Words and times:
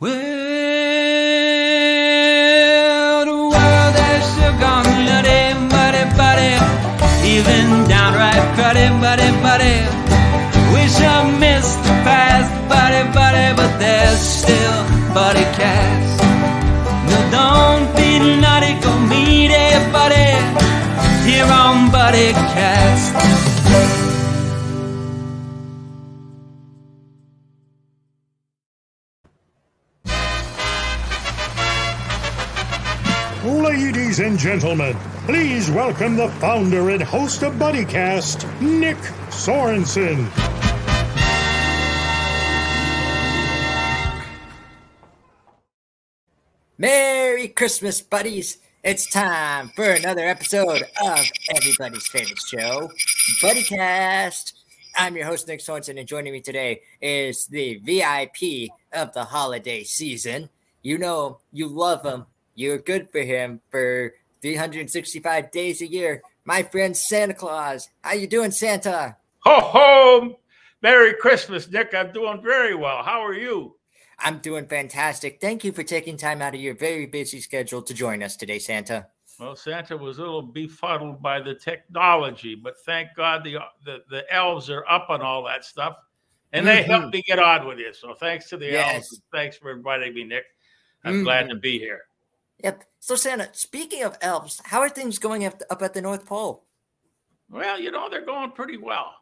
Well, 0.00 0.10
the 3.24 3.32
world 3.32 3.94
has 4.02 4.24
still 4.32 4.58
gone 4.58 4.90
nutty, 5.06 5.54
buddy, 5.70 6.04
buddy. 6.18 6.54
Even 7.34 7.86
downright 7.88 8.42
cruddy, 8.56 8.88
buddy, 9.00 9.30
buddy. 9.46 9.76
Wish 10.74 10.96
I 11.00 11.30
missed 11.38 11.78
the 11.84 11.94
past, 12.02 12.50
buddy, 12.68 13.02
buddy, 13.14 13.54
but 13.56 13.78
there's 13.78 14.18
still 14.18 14.82
buddy 15.14 15.46
cast. 15.58 16.22
No, 17.08 17.18
don't 17.38 17.86
be 17.96 18.18
naughty, 18.40 18.74
go 18.82 18.92
meet 19.08 19.52
buddy 19.92 20.30
here 21.24 21.46
on 21.46 21.90
Buddy 21.92 22.32
Cast. 22.32 22.83
And 34.34 34.40
gentlemen, 34.40 34.96
please 35.26 35.70
welcome 35.70 36.16
the 36.16 36.28
founder 36.40 36.90
and 36.90 37.00
host 37.00 37.44
of 37.44 37.52
BuddyCast, 37.52 38.60
Nick 38.60 38.96
Sorensen. 39.30 40.28
Merry 46.76 47.46
Christmas, 47.46 48.00
buddies! 48.00 48.58
It's 48.82 49.08
time 49.08 49.68
for 49.68 49.84
another 49.84 50.26
episode 50.26 50.82
of 51.00 51.30
everybody's 51.54 52.08
favorite 52.08 52.40
show, 52.40 52.90
BuddyCast. 53.40 54.52
I'm 54.96 55.14
your 55.14 55.26
host, 55.26 55.46
Nick 55.46 55.60
Sorensen, 55.60 55.96
and 55.96 56.08
joining 56.08 56.32
me 56.32 56.40
today 56.40 56.80
is 57.00 57.46
the 57.46 57.76
VIP 57.84 58.72
of 58.92 59.12
the 59.12 59.26
holiday 59.26 59.84
season. 59.84 60.50
You 60.82 60.98
know, 60.98 61.38
you 61.52 61.68
love 61.68 62.04
him, 62.04 62.26
you're 62.56 62.78
good 62.78 63.10
for 63.10 63.20
him 63.20 63.60
for 63.70 64.14
365 64.44 65.50
days 65.52 65.80
a 65.80 65.86
year. 65.86 66.22
My 66.44 66.62
friend 66.62 66.94
Santa 66.94 67.32
Claus. 67.32 67.88
How 68.02 68.12
you 68.12 68.26
doing, 68.26 68.50
Santa? 68.50 69.16
Ho 69.40 69.58
ho! 69.58 70.38
Merry 70.82 71.14
Christmas, 71.14 71.70
Nick. 71.70 71.94
I'm 71.94 72.12
doing 72.12 72.42
very 72.42 72.74
well. 72.74 73.02
How 73.02 73.24
are 73.24 73.32
you? 73.32 73.76
I'm 74.18 74.40
doing 74.40 74.66
fantastic. 74.66 75.40
Thank 75.40 75.64
you 75.64 75.72
for 75.72 75.82
taking 75.82 76.18
time 76.18 76.42
out 76.42 76.54
of 76.54 76.60
your 76.60 76.74
very 76.74 77.06
busy 77.06 77.40
schedule 77.40 77.80
to 77.80 77.94
join 77.94 78.22
us 78.22 78.36
today, 78.36 78.58
Santa. 78.58 79.06
Well, 79.40 79.56
Santa 79.56 79.96
was 79.96 80.18
a 80.18 80.20
little 80.20 80.42
befuddled 80.42 81.22
by 81.22 81.40
the 81.40 81.54
technology, 81.54 82.54
but 82.54 82.74
thank 82.84 83.08
God 83.16 83.44
the 83.44 83.56
the, 83.86 84.02
the 84.10 84.30
elves 84.30 84.68
are 84.68 84.84
up 84.90 85.06
on 85.08 85.22
all 85.22 85.42
that 85.44 85.64
stuff, 85.64 85.96
and 86.52 86.66
they 86.66 86.82
Mhm. 86.82 86.86
helped 86.86 87.14
me 87.14 87.22
get 87.22 87.38
on 87.38 87.66
with 87.66 87.78
you. 87.78 87.94
So 87.94 88.12
thanks 88.12 88.50
to 88.50 88.58
the 88.58 88.66
Yes. 88.66 88.94
elves. 88.94 89.22
Thanks 89.32 89.56
for 89.56 89.70
inviting 89.70 90.12
me, 90.12 90.24
Nick. 90.24 90.44
I'm 91.02 91.22
glad 91.22 91.48
to 91.48 91.54
be 91.56 91.78
here. 91.78 92.02
Yep. 92.62 92.84
So, 93.00 93.16
Santa, 93.16 93.48
speaking 93.52 94.02
of 94.02 94.16
elves, 94.20 94.60
how 94.64 94.80
are 94.80 94.88
things 94.88 95.18
going 95.18 95.44
up, 95.44 95.60
up 95.70 95.82
at 95.82 95.92
the 95.94 96.00
North 96.00 96.24
Pole? 96.24 96.64
Well, 97.50 97.78
you 97.78 97.90
know 97.90 98.08
they're 98.08 98.24
going 98.24 98.52
pretty 98.52 98.78
well. 98.78 99.14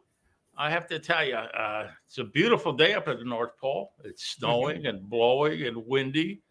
I 0.56 0.70
have 0.70 0.86
to 0.88 0.98
tell 0.98 1.24
you, 1.24 1.34
uh, 1.34 1.88
it's 2.06 2.18
a 2.18 2.24
beautiful 2.24 2.72
day 2.72 2.92
up 2.94 3.08
at 3.08 3.18
the 3.18 3.24
North 3.24 3.56
Pole. 3.58 3.92
It's 4.04 4.24
snowing 4.26 4.86
and 4.86 5.08
blowing 5.08 5.62
and 5.62 5.76
windy. 5.86 6.42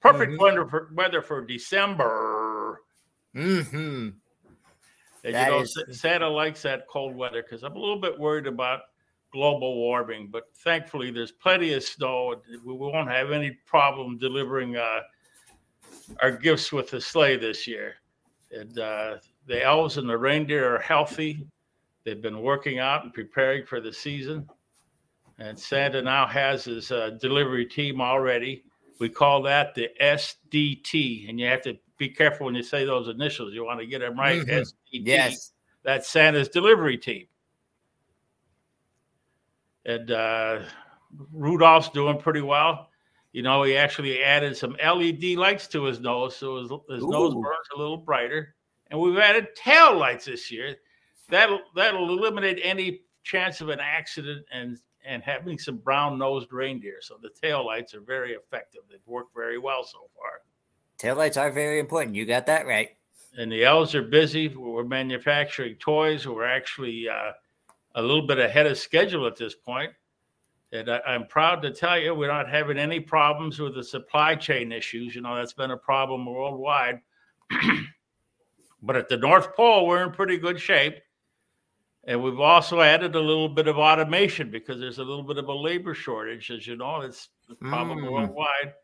Perfect 0.00 0.32
Mhm. 0.32 0.38
weather 0.38 0.66
for 0.66 0.90
weather 0.94 1.22
for 1.22 1.44
December. 1.44 2.82
Mm-hmm. 3.34 4.10
And 5.24 5.34
That 5.34 5.46
you 5.46 5.50
know, 5.52 5.60
is- 5.62 6.00
Santa 6.00 6.28
likes 6.28 6.62
that 6.62 6.86
cold 6.86 7.14
weather 7.16 7.42
because 7.42 7.62
I'm 7.62 7.76
a 7.76 7.78
little 7.78 7.98
bit 8.00 8.18
worried 8.18 8.46
about 8.46 8.82
global 9.32 9.76
warming. 9.76 10.28
But 10.28 10.54
thankfully, 10.56 11.10
there's 11.10 11.32
plenty 11.32 11.72
of 11.74 11.82
snow. 11.82 12.40
We 12.64 12.72
won't 12.74 13.08
have 13.10 13.30
any 13.32 13.50
problem 13.66 14.18
delivering 14.18 14.76
uh, 14.76 15.00
our 16.22 16.30
gifts 16.30 16.72
with 16.72 16.90
the 16.90 17.00
sleigh 17.00 17.36
this 17.36 17.66
year. 17.66 17.94
And 18.52 18.78
uh, 18.78 19.16
the 19.46 19.64
elves 19.64 19.96
and 19.96 20.08
the 20.08 20.18
reindeer 20.18 20.74
are 20.74 20.80
healthy. 20.80 21.46
They've 22.04 22.20
been 22.20 22.40
working 22.40 22.78
out 22.78 23.04
and 23.04 23.14
preparing 23.14 23.64
for 23.64 23.80
the 23.80 23.92
season. 23.92 24.48
And 25.38 25.58
Santa 25.58 26.02
now 26.02 26.26
has 26.26 26.64
his 26.64 26.90
uh, 26.92 27.10
delivery 27.20 27.64
team 27.64 28.00
already. 28.00 28.64
We 28.98 29.08
call 29.08 29.42
that 29.42 29.74
the 29.74 29.88
SDT. 30.00 31.28
And 31.28 31.38
you 31.40 31.46
have 31.46 31.62
to 31.62 31.78
be 31.96 32.08
careful 32.08 32.46
when 32.46 32.54
you 32.54 32.62
say 32.62 32.84
those 32.84 33.08
initials. 33.08 33.54
You 33.54 33.64
want 33.64 33.80
to 33.80 33.86
get 33.86 34.00
them 34.00 34.18
right. 34.18 34.42
Mhm. 34.42 34.48
SDT. 34.48 34.72
Yes. 35.06 35.52
That's 35.82 36.08
Santa's 36.08 36.48
delivery 36.48 36.98
team. 36.98 37.26
And 39.86 40.10
uh, 40.10 40.60
Rudolph's 41.32 41.88
doing 41.90 42.18
pretty 42.18 42.42
well. 42.42 42.89
You 43.32 43.42
know, 43.42 43.62
he 43.62 43.76
actually 43.76 44.22
added 44.22 44.56
some 44.56 44.76
LED 44.84 45.36
lights 45.36 45.68
to 45.68 45.84
his 45.84 46.00
nose, 46.00 46.36
so 46.36 46.56
his, 46.56 46.70
his 46.88 47.04
nose 47.04 47.34
burns 47.34 47.68
a 47.74 47.78
little 47.78 47.96
brighter. 47.96 48.56
And 48.90 48.98
we've 48.98 49.18
added 49.18 49.48
tail 49.54 49.96
lights 49.96 50.24
this 50.24 50.50
year. 50.50 50.74
That'll 51.28 51.60
that'll 51.76 52.08
eliminate 52.10 52.58
any 52.62 53.02
chance 53.22 53.60
of 53.60 53.68
an 53.68 53.78
accident 53.80 54.44
and 54.52 54.78
and 55.06 55.22
having 55.22 55.58
some 55.58 55.76
brown 55.76 56.18
nosed 56.18 56.52
reindeer. 56.52 56.98
So 57.00 57.16
the 57.22 57.30
tail 57.40 57.64
lights 57.64 57.94
are 57.94 58.00
very 58.00 58.32
effective. 58.32 58.82
They've 58.90 58.98
worked 59.06 59.34
very 59.34 59.58
well 59.58 59.84
so 59.84 60.10
far. 60.16 60.40
Tail 60.98 61.16
lights 61.16 61.36
are 61.36 61.52
very 61.52 61.78
important. 61.78 62.16
You 62.16 62.26
got 62.26 62.46
that 62.46 62.66
right. 62.66 62.90
and 63.38 63.50
the 63.50 63.64
elves 63.64 63.94
are 63.94 64.02
busy. 64.02 64.48
We're 64.48 64.84
manufacturing 64.84 65.76
toys. 65.76 66.26
We're 66.26 66.44
actually 66.44 67.08
uh, 67.08 67.32
a 67.94 68.02
little 68.02 68.26
bit 68.26 68.38
ahead 68.38 68.66
of 68.66 68.76
schedule 68.76 69.26
at 69.26 69.36
this 69.36 69.54
point. 69.54 69.92
And 70.72 70.88
I, 70.90 71.00
I'm 71.06 71.26
proud 71.26 71.62
to 71.62 71.70
tell 71.72 71.98
you 71.98 72.14
we're 72.14 72.28
not 72.28 72.48
having 72.48 72.78
any 72.78 73.00
problems 73.00 73.58
with 73.58 73.74
the 73.74 73.84
supply 73.84 74.34
chain 74.36 74.72
issues. 74.72 75.14
You 75.14 75.22
know, 75.22 75.36
that's 75.36 75.52
been 75.52 75.72
a 75.72 75.76
problem 75.76 76.26
worldwide. 76.26 77.00
but 78.82 78.96
at 78.96 79.08
the 79.08 79.16
North 79.16 79.54
Pole, 79.54 79.86
we're 79.86 80.04
in 80.04 80.12
pretty 80.12 80.38
good 80.38 80.60
shape. 80.60 80.98
And 82.04 82.22
we've 82.22 82.40
also 82.40 82.80
added 82.80 83.14
a 83.14 83.20
little 83.20 83.48
bit 83.48 83.68
of 83.68 83.76
automation 83.76 84.50
because 84.50 84.80
there's 84.80 84.98
a 84.98 85.04
little 85.04 85.22
bit 85.22 85.36
of 85.36 85.48
a 85.48 85.52
labor 85.54 85.94
shortage, 85.94 86.50
as 86.50 86.66
you 86.66 86.76
know, 86.76 87.02
it's 87.02 87.28
a 87.50 87.54
problem 87.56 87.98
Mm. 88.00 88.10
worldwide. 88.10 88.74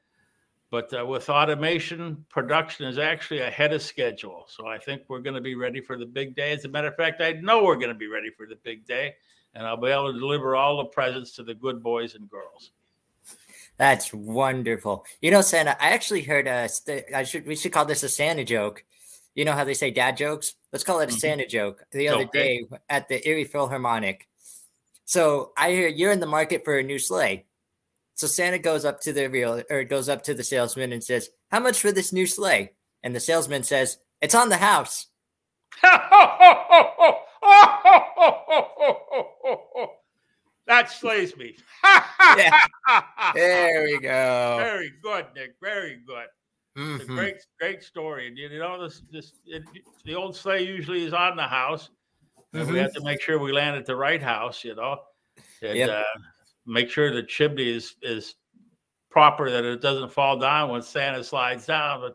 But 0.70 0.92
uh, 0.92 1.06
with 1.06 1.30
automation, 1.30 2.26
production 2.28 2.86
is 2.86 2.98
actually 2.98 3.41
ahead 3.41 3.72
of 3.72 3.80
schedule. 3.80 4.44
So 4.48 4.66
I 4.66 4.78
think 4.78 5.03
we're 5.08 5.20
going 5.20 5.36
to 5.36 5.41
be 5.41 5.54
ready 5.54 5.80
for 5.80 5.97
the 5.97 6.04
big 6.04 6.34
day. 6.34 6.53
As 6.53 6.64
a 6.64 6.68
matter 6.68 6.88
of 6.88 6.97
fact, 6.97 7.22
I 7.22 7.32
know 7.32 7.62
we're 7.64 7.76
going 7.76 7.88
to 7.88 7.94
be 7.94 8.08
ready 8.08 8.30
for 8.30 8.47
the 8.47 8.56
big 8.56 8.84
day, 8.84 9.14
and 9.56 9.67
I'll 9.67 9.77
be 9.77 9.89
able 9.89 10.12
to 10.12 10.19
deliver 10.19 10.55
all 10.55 10.77
the 10.77 10.84
presents 10.84 11.33
to 11.33 11.43
the 11.43 11.55
good 11.55 11.83
boys 11.83 12.15
and 12.15 12.31
girls. 12.31 12.71
That's 13.78 14.12
wonderful. 14.12 15.05
You 15.21 15.31
know, 15.31 15.41
Santa, 15.41 15.77
I 15.83 15.91
actually 15.91 16.22
heard 16.22 16.47
a. 16.47 16.69
St- 16.69 17.05
I 17.15 17.25
should. 17.25 17.47
We 17.47 17.56
should 17.56 17.72
call 17.72 17.84
this 17.84 18.03
a 18.03 18.09
Santa 18.09 18.45
joke. 18.45 18.84
You 19.34 19.45
know 19.45 19.53
how 19.53 19.65
they 19.65 19.75
say 19.75 19.91
dad 19.91 20.16
jokes? 20.16 20.55
Let's 20.72 20.84
call 20.84 21.00
it 21.00 21.11
a 21.11 21.15
Mhm. 21.15 21.19
Santa 21.21 21.47
joke. 21.47 21.84
The 21.93 22.09
other 22.09 22.25
Okay. 22.25 22.61
day 22.61 22.78
at 22.89 23.09
the 23.09 23.27
Erie 23.28 23.45
Philharmonic. 23.45 24.28
So 25.05 25.53
I 25.56 25.72
hear 25.72 25.89
you're 25.89 26.12
in 26.12 26.21
the 26.21 26.27
market 26.27 26.65
for 26.65 26.78
a 26.78 26.83
new 26.83 26.99
sleigh. 26.99 27.45
So 28.15 28.27
Santa 28.27 28.59
goes 28.59 28.87
up 28.87 29.00
to 29.03 29.12
the 29.12 29.28
real 29.28 29.62
or 29.69 29.84
goes 29.84 30.09
up 30.09 30.22
to 30.25 30.33
the 30.34 30.43
salesman 30.45 30.93
and 30.93 31.05
says, 31.05 31.31
"How 31.50 31.61
much 31.61 31.78
for 31.81 31.93
this 31.93 32.12
new 32.15 32.27
sleigh?" 32.27 32.72
And 33.03 33.15
the 33.15 33.21
salesman 33.21 33.62
says, 33.62 33.99
"It's 34.22 34.34
on 34.34 34.49
the 34.49 34.56
house." 34.56 35.09
that 40.67 40.91
slays 40.91 41.37
me. 41.37 41.57
Yeah. 41.84 42.59
There 43.34 43.83
we 43.84 43.99
go. 43.99 44.55
Very 44.59 44.93
good, 45.03 45.27
Nick. 45.34 45.57
Very 45.61 46.01
good. 46.07 46.27
It's 46.77 47.03
a 47.05 47.07
Mhm. 47.07 47.17
great, 47.17 47.37
great 47.59 47.83
story. 47.83 48.29
And 48.29 48.39
you 48.39 48.49
know, 48.59 48.81
this, 48.83 49.03
this, 49.11 49.33
it, 49.45 49.65
the 50.05 50.15
old 50.15 50.37
sleigh 50.37 50.62
usually 50.65 51.05
is 51.05 51.12
on 51.12 51.37
the 51.37 51.43
house, 51.43 51.91
and 52.53 52.71
we 52.71 52.79
have 52.79 52.93
to 52.95 53.03
make 53.03 53.21
sure 53.21 53.39
we 53.41 53.53
land 53.53 53.77
at 53.77 53.87
the 53.87 53.97
right 53.97 54.23
house. 54.23 54.63
You 54.65 54.77
know, 54.77 55.03
and 55.63 55.77
Yep. 55.77 55.91
uh, 55.91 56.05
make 56.65 56.89
sure 56.91 57.13
the 57.13 57.25
chimney 57.25 57.69
is 57.69 57.97
is 58.03 58.37
proper 59.11 59.51
that 59.51 59.65
it 59.65 59.81
doesn't 59.81 60.13
fall 60.13 60.39
down 60.39 60.71
when 60.71 60.83
Santa 60.83 61.25
slides 61.25 61.66
down. 61.66 62.01
But 62.01 62.15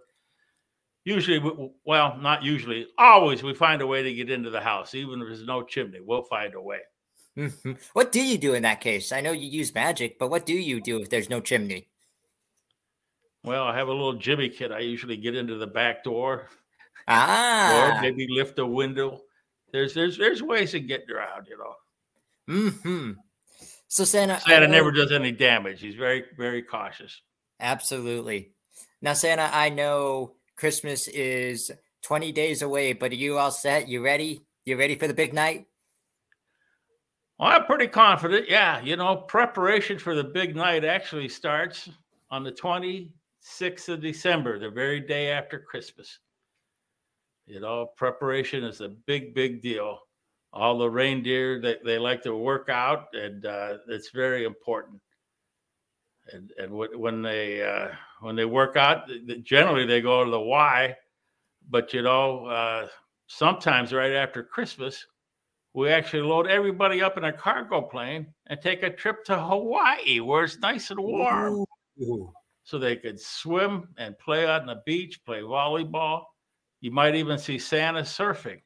usually, 1.04 1.40
well, 1.86 2.18
not 2.18 2.44
usually, 2.44 2.88
always 2.98 3.44
we 3.44 3.54
find 3.54 3.82
a 3.82 3.88
way 3.88 4.04
to 4.04 4.14
get 4.14 4.30
into 4.30 4.50
the 4.50 4.62
house, 4.62 4.94
even 4.96 5.22
if 5.22 5.28
there's 5.28 5.44
no 5.46 5.64
chimney. 5.64 6.00
We'll 6.02 6.24
find 6.24 6.54
a 6.54 6.62
way. 6.62 6.80
Mhm. 7.38 7.80
What 7.94 8.12
do 8.12 8.22
you 8.22 8.38
do 8.38 8.54
in 8.54 8.64
that 8.64 8.82
case? 8.82 9.12
I 9.12 9.22
know 9.22 9.32
you 9.32 9.48
use 9.48 9.74
magic, 9.74 10.20
but 10.20 10.30
what 10.30 10.46
do 10.46 10.54
you 10.54 10.82
do 10.82 11.00
if 11.02 11.10
there's 11.10 11.30
no 11.30 11.40
chimney? 11.40 11.88
Well, 13.44 13.64
I 13.64 13.76
have 13.78 13.88
a 13.88 13.92
little 13.92 14.14
jimmy 14.14 14.50
kit. 14.50 14.72
I 14.72 14.80
usually 14.80 15.18
get 15.18 15.36
into 15.36 15.56
the 15.56 15.66
back 15.68 16.04
door, 16.04 16.50
Ah, 17.08 17.98
or 17.98 18.02
maybe 18.02 18.28
lift 18.30 18.60
a 18.60 18.66
window. 18.66 19.22
There's 19.72 19.94
there's 19.94 20.18
there's 20.18 20.44
ways 20.44 20.74
of 20.76 20.88
getting 20.88 21.10
around, 21.10 21.48
you 21.48 21.58
know. 21.58 21.76
hmm 22.86 23.12
So 23.88 24.04
Santa, 24.04 24.36
I 24.36 24.40
Santa 24.40 24.68
know- 24.68 24.74
never 24.74 24.92
does 24.92 25.12
any 25.12 25.32
damage. 25.32 25.80
He's 25.82 25.96
very 25.96 26.26
very 26.38 26.62
cautious. 26.62 27.22
Absolutely. 27.60 28.52
Now, 29.02 29.14
Santa, 29.14 29.50
I 29.52 29.70
know 29.70 30.36
Christmas 30.56 31.08
is 31.08 31.72
20 32.04 32.32
days 32.32 32.62
away, 32.62 32.94
but 32.94 33.12
are 33.12 33.16
you 33.16 33.38
all 33.38 33.52
set? 33.52 33.88
You 33.88 34.04
ready? 34.04 34.46
You 34.66 34.78
ready 34.78 34.96
for 34.96 35.08
the 35.08 35.14
big 35.14 35.34
night? 35.34 35.68
Well, 37.40 37.50
I'm 37.50 37.66
pretty 37.66 37.88
confident. 37.88 38.48
Yeah, 38.48 38.82
you 38.82 38.96
know, 38.96 39.16
preparation 39.16 39.98
for 39.98 40.14
the 40.14 40.24
big 40.24 40.56
night 40.56 40.86
actually 40.86 41.28
starts 41.28 41.90
on 42.30 42.44
the 42.44 42.52
26th 42.52 43.90
of 43.90 44.02
December, 44.02 44.60
the 44.60 44.70
very 44.70 45.00
day 45.00 45.32
after 45.32 45.60
Christmas. 45.60 46.20
You 47.48 47.60
know, 47.60 47.90
preparation 47.98 48.64
is 48.64 48.82
a 48.82 48.90
big, 48.90 49.34
big 49.34 49.62
deal. 49.62 50.00
All 50.54 50.78
the 50.78 50.90
reindeer 50.90 51.60
they, 51.60 51.78
they 51.84 51.98
like 51.98 52.22
to 52.24 52.36
work 52.36 52.70
out, 52.70 53.08
and 53.14 53.46
uh, 53.46 53.78
it's 53.88 54.12
very 54.12 54.46
important. 54.46 55.02
And 56.32 56.52
and 56.58 56.72
when 56.72 57.22
they 57.22 57.64
uh, 57.64 57.90
when 58.22 58.36
they 58.36 58.46
work 58.46 58.78
out, 58.78 59.10
generally 59.44 59.86
they 59.86 60.00
go 60.00 60.24
to 60.24 60.32
the 60.32 60.40
Y, 60.40 60.96
but 61.70 61.94
you 61.94 62.04
know 62.04 62.46
uh, 62.46 62.88
sometimes 63.28 63.94
right 63.94 64.14
after 64.14 64.44
Christmas, 64.44 65.06
we 65.74 65.90
actually 65.90 66.22
load 66.22 66.48
everybody 66.48 67.02
up 67.02 67.18
in 67.18 67.24
a 67.24 67.34
cargo 67.34 67.82
plane 67.82 68.28
and 68.48 68.62
take 68.62 68.84
a 68.84 68.90
trip 68.90 69.24
to 69.26 69.40
Hawaii 69.40 70.20
where 70.20 70.44
it's 70.44 70.60
nice 70.60 70.92
and 70.92 71.00
warm. 71.00 71.66
Ooh. 72.02 72.32
So 72.64 72.78
they 72.78 72.96
could 72.96 73.20
swim 73.20 73.90
and 73.98 74.18
play 74.20 74.46
out 74.46 74.62
on 74.62 74.68
the 74.68 74.82
beach, 74.86 75.24
play 75.26 75.40
volleyball. 75.40 76.24
You 76.82 76.92
might 76.92 77.16
even 77.16 77.38
see 77.38 77.58
Santa 77.58 78.02
surfing. 78.02 78.62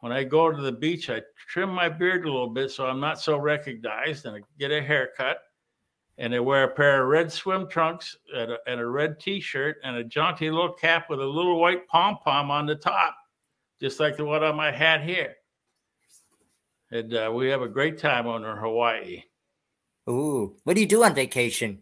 When 0.00 0.10
I 0.10 0.24
go 0.24 0.50
to 0.50 0.60
the 0.60 0.72
beach, 0.72 1.08
I 1.08 1.22
trim 1.48 1.70
my 1.70 1.88
beard 1.88 2.24
a 2.24 2.30
little 2.32 2.50
bit 2.50 2.72
so 2.72 2.86
I'm 2.86 2.98
not 2.98 3.20
so 3.20 3.36
recognized 3.36 4.26
and 4.26 4.36
I 4.36 4.40
get 4.58 4.72
a 4.72 4.82
haircut. 4.82 5.38
And 6.22 6.32
they 6.32 6.40
wear 6.40 6.64
a 6.64 6.74
pair 6.74 7.02
of 7.02 7.08
red 7.08 7.30
swim 7.30 7.68
trunks 7.68 8.16
and 8.34 8.52
a, 8.52 8.58
and 8.66 8.80
a 8.80 8.86
red 8.86 9.20
t 9.20 9.38
shirt 9.38 9.76
and 9.84 9.96
a 9.96 10.04
jaunty 10.04 10.50
little 10.50 10.72
cap 10.72 11.10
with 11.10 11.20
a 11.20 11.26
little 11.26 11.60
white 11.60 11.86
pom 11.88 12.16
pom 12.24 12.50
on 12.50 12.64
the 12.64 12.76
top, 12.76 13.14
just 13.82 14.00
like 14.00 14.16
the 14.16 14.24
one 14.24 14.42
on 14.42 14.56
my 14.56 14.70
hat 14.70 15.02
here 15.02 15.34
and 16.92 17.14
uh, 17.14 17.32
we 17.34 17.48
have 17.48 17.62
a 17.62 17.68
great 17.68 17.98
time 17.98 18.26
on 18.26 18.44
our 18.44 18.56
Hawaii. 18.56 19.22
Ooh, 20.08 20.56
what 20.64 20.74
do 20.74 20.80
you 20.80 20.86
do 20.86 21.02
on 21.02 21.14
vacation? 21.14 21.80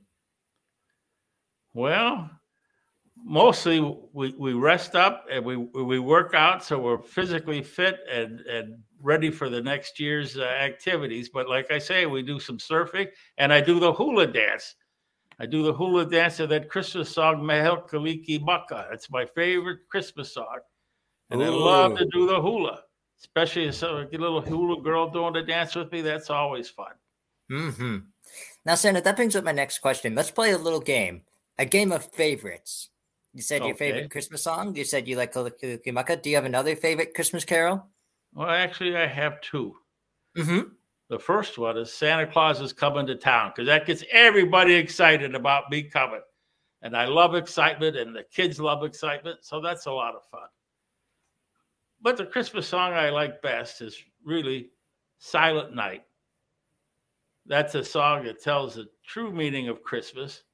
Well, 1.75 2.31
mostly 3.25 3.81
we, 4.13 4.35
we 4.39 4.53
rest 4.53 4.95
up 4.95 5.27
and 5.31 5.45
we 5.45 5.57
we 5.57 5.99
work 5.99 6.35
out 6.35 6.65
so 6.65 6.79
we're 6.79 7.03
physically 7.03 7.63
fit 7.63 8.01
and 8.11 8.41
and 8.41 8.79
ready 9.03 9.31
for 9.31 9.49
the 9.49 9.61
next 9.61 9.99
year's 9.99 10.37
uh, 10.37 10.43
activities. 10.43 11.29
But 11.29 11.49
like 11.49 11.71
I 11.71 11.79
say, 11.79 12.07
we 12.07 12.23
do 12.23 12.39
some 12.39 12.59
surfing 12.59 13.09
and 13.39 13.53
I 13.53 13.61
do 13.61 13.81
the 13.81 13.93
hula 13.93 14.27
dance. 14.27 14.75
I 15.39 15.47
do 15.47 15.63
the 15.63 15.73
hula 15.73 16.05
dance 16.05 16.39
of 16.41 16.51
that 16.51 16.69
Christmas 16.69 17.09
song 17.09 17.45
Mele 17.45 17.83
Kalikimaka. 17.89 18.93
It's 18.93 19.11
my 19.11 19.25
favorite 19.25 19.81
Christmas 19.91 20.35
song, 20.35 20.59
and 21.31 21.41
Ooh. 21.41 21.45
I 21.45 21.49
love 21.49 21.97
to 21.97 22.05
do 22.07 22.27
the 22.27 22.41
hula 22.41 22.83
especially 23.21 23.67
if 23.67 23.83
a 23.83 24.09
little 24.13 24.41
hula 24.41 24.83
girl 24.83 25.11
doing 25.11 25.35
the 25.35 25.43
dance 25.43 25.75
with 25.75 25.93
me. 25.93 26.01
That's 26.01 26.31
always 26.31 26.69
fun. 26.71 26.93
Hmm. 27.51 27.99
Now, 28.65 28.75
Santa, 28.77 29.01
that 29.01 29.17
brings 29.17 29.37
up 29.37 29.45
my 29.45 29.53
next 29.53 29.81
question. 29.81 30.15
Let's 30.15 30.31
play 30.31 30.53
a 30.53 30.59
little 30.59 30.81
game, 30.81 31.23
a 31.59 31.65
game 31.65 31.93
of 31.93 32.05
favorites. 32.13 32.91
You 33.35 33.43
said 33.43 33.63
okay. 33.63 33.69
your 33.69 33.77
favorite 33.77 34.11
Christmas 34.11 34.43
song. 34.43 34.75
You 34.75 34.85
said 34.85 35.07
you 35.07 35.17
like 35.17 35.33
Kalikimaka. 35.33 36.21
Do 36.21 36.31
you 36.31 36.37
have 36.37 36.45
another 36.45 36.75
favorite 36.75 37.15
Christmas 37.15 37.45
carol? 37.45 37.87
Well, 38.35 38.49
actually, 38.49 38.97
I 38.97 39.07
have 39.07 39.41
2 39.41 39.75
Mm-hmm. 40.37 40.61
The 41.09 41.19
first 41.19 41.59
one 41.59 41.77
is 41.77 41.93
Santa 41.93 42.27
Claus 42.27 42.61
is 42.61 42.73
coming 42.73 43.05
to 43.07 43.17
town 43.17 43.51
because 43.51 43.67
that 43.67 43.85
gets 43.85 44.05
everybody 44.13 44.75
excited 44.75 45.35
about 45.35 45.69
me 45.69 45.83
coming. 45.83 46.21
And 46.83 46.97
I 46.97 47.07
love 47.07 47.35
excitement, 47.35 47.97
and 47.97 48.15
the 48.15 48.23
kids 48.23 48.61
love 48.61 48.85
excitement. 48.85 49.39
So 49.43 49.61
that's 49.61 49.87
a 49.87 49.93
lot 49.93 50.15
of 50.15 50.23
fun. 50.31 50.49
But 52.01 52.17
the 52.17 52.27
Christmas 52.27 52.69
song 52.69 52.93
I 52.93 53.11
like 53.11 53.43
best 53.43 53.83
is 53.83 54.01
really 54.25 54.71
Silent 55.19 55.75
Night. 55.75 56.05
That's 57.45 57.75
a 57.75 57.85
song 57.85 58.25
that 58.25 58.41
tells 58.41 58.77
the 58.77 58.87
true 59.05 59.33
meaning 59.33 59.69
of 59.69 59.83
Christmas. 59.83 60.45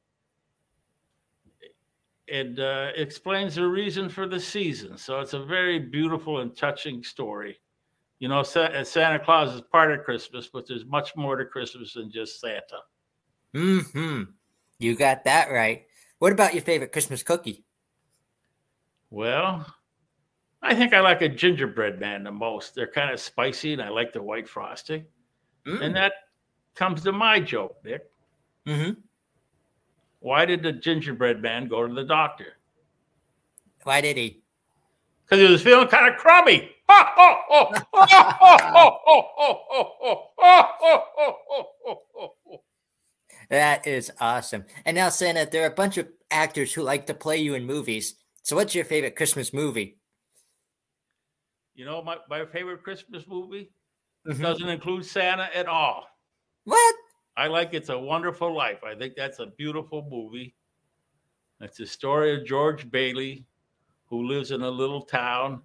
It 2.28 2.58
uh, 2.58 2.90
explains 2.96 3.54
the 3.54 3.66
reason 3.66 4.08
for 4.08 4.26
the 4.26 4.40
season. 4.40 4.98
So 4.98 5.20
it's 5.20 5.34
a 5.34 5.44
very 5.44 5.78
beautiful 5.78 6.40
and 6.40 6.56
touching 6.56 7.02
story. 7.02 7.58
You 8.18 8.28
know, 8.28 8.42
Santa 8.42 9.18
Claus 9.18 9.54
is 9.54 9.60
part 9.60 9.92
of 9.92 10.02
Christmas, 10.04 10.48
but 10.52 10.66
there's 10.66 10.86
much 10.86 11.14
more 11.16 11.36
to 11.36 11.44
Christmas 11.44 11.92
than 11.92 12.10
just 12.10 12.40
Santa. 12.40 12.80
Hmm. 13.52 14.22
You 14.78 14.96
got 14.96 15.24
that 15.24 15.50
right. 15.50 15.84
What 16.18 16.32
about 16.32 16.54
your 16.54 16.62
favorite 16.62 16.92
Christmas 16.92 17.22
cookie? 17.22 17.64
Well, 19.10 19.66
I 20.62 20.74
think 20.74 20.94
I 20.94 21.00
like 21.00 21.22
a 21.22 21.28
gingerbread 21.28 22.00
man 22.00 22.24
the 22.24 22.32
most. 22.32 22.74
They're 22.74 22.90
kind 22.90 23.12
of 23.12 23.20
spicy, 23.20 23.72
and 23.72 23.82
I 23.82 23.88
like 23.90 24.12
the 24.12 24.22
white 24.22 24.48
frosting. 24.48 25.04
Mm. 25.66 25.82
And 25.82 25.96
that 25.96 26.14
comes 26.74 27.02
to 27.02 27.12
my 27.12 27.38
joke, 27.38 27.76
Nick. 27.84 28.10
Mm-hmm. 28.66 29.00
Why 30.26 30.44
did 30.44 30.64
the 30.64 30.72
gingerbread 30.72 31.40
man 31.40 31.68
go 31.68 31.86
to 31.86 31.94
the 31.94 32.02
doctor? 32.02 32.54
Why 33.84 34.00
did 34.00 34.16
he? 34.16 34.42
Because 35.22 35.40
he 35.40 35.52
was 35.52 35.62
feeling 35.62 35.86
kind 35.86 36.12
of 36.12 36.18
crummy. 36.18 36.68
that 43.50 43.86
is 43.86 44.10
awesome. 44.20 44.64
And 44.84 44.96
now, 44.96 45.10
Santa, 45.10 45.48
there 45.48 45.62
are 45.62 45.70
a 45.70 45.74
bunch 45.76 45.96
of 45.96 46.08
actors 46.32 46.74
who 46.74 46.82
like 46.82 47.06
to 47.06 47.14
play 47.14 47.36
you 47.36 47.54
in 47.54 47.64
movies. 47.64 48.16
So, 48.42 48.56
what's 48.56 48.74
your 48.74 48.84
favorite 48.84 49.14
Christmas 49.14 49.52
movie? 49.52 49.96
You 51.76 51.84
know, 51.84 52.02
my, 52.02 52.16
my 52.28 52.46
favorite 52.46 52.82
Christmas 52.82 53.28
movie 53.28 53.70
mm-hmm. 54.26 54.42
doesn't 54.42 54.68
include 54.68 55.06
Santa 55.06 55.56
at 55.56 55.68
all. 55.68 56.08
What? 56.64 56.96
I 57.36 57.48
like 57.48 57.74
It's 57.74 57.90
a 57.90 57.98
Wonderful 57.98 58.54
Life. 58.54 58.82
I 58.82 58.94
think 58.94 59.14
that's 59.14 59.40
a 59.40 59.46
beautiful 59.46 60.08
movie. 60.10 60.54
It's 61.60 61.78
the 61.78 61.86
story 61.86 62.34
of 62.34 62.46
George 62.46 62.90
Bailey, 62.90 63.44
who 64.06 64.26
lives 64.26 64.50
in 64.50 64.62
a 64.62 64.70
little 64.70 65.02
town, 65.02 65.60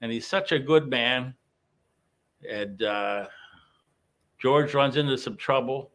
and 0.00 0.10
he's 0.10 0.26
such 0.26 0.52
a 0.52 0.58
good 0.58 0.88
man. 0.88 1.34
And 2.48 2.82
uh, 2.82 3.26
George 4.38 4.74
runs 4.74 4.96
into 4.96 5.16
some 5.16 5.36
trouble, 5.36 5.92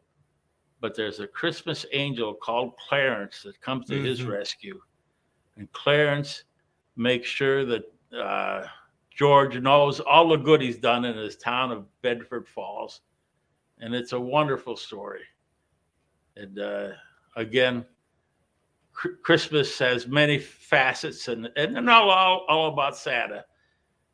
but 0.82 0.96
there's 0.96 1.20
a 1.20 1.28
Christmas 1.28 1.86
angel 1.92 2.34
called 2.34 2.74
Clarence 2.78 3.44
that 3.44 3.60
comes 3.62 3.88
to 3.88 3.96
mm-hmm. 3.96 4.06
his 4.06 4.24
rescue. 4.24 4.80
And 5.58 5.72
Clarence 5.74 6.46
makes 6.96 7.28
sure 7.28 7.66
that 7.66 7.84
uh, 8.18 8.66
George 9.14 9.60
knows 9.60 10.00
all 10.00 10.30
the 10.30 10.38
good 10.38 10.62
he's 10.62 10.78
done 10.78 11.04
in 11.04 11.18
his 11.18 11.36
town 11.36 11.72
of 11.72 11.86
Bedford 12.02 12.48
Falls, 12.48 13.02
and 13.80 13.94
it's 13.94 14.14
a 14.14 14.20
wonderful 14.20 14.76
story. 14.76 15.22
And 16.36 16.60
uh, 16.60 16.90
again, 17.36 17.86
C- 19.02 19.10
Christmas 19.24 19.78
has 19.80 20.08
many 20.08 20.38
facets, 20.38 21.28
and 21.28 21.50
and 21.56 21.74
not 21.74 22.04
all 22.04 22.46
all 22.48 22.74
about 22.74 22.98
Santa, 22.98 23.46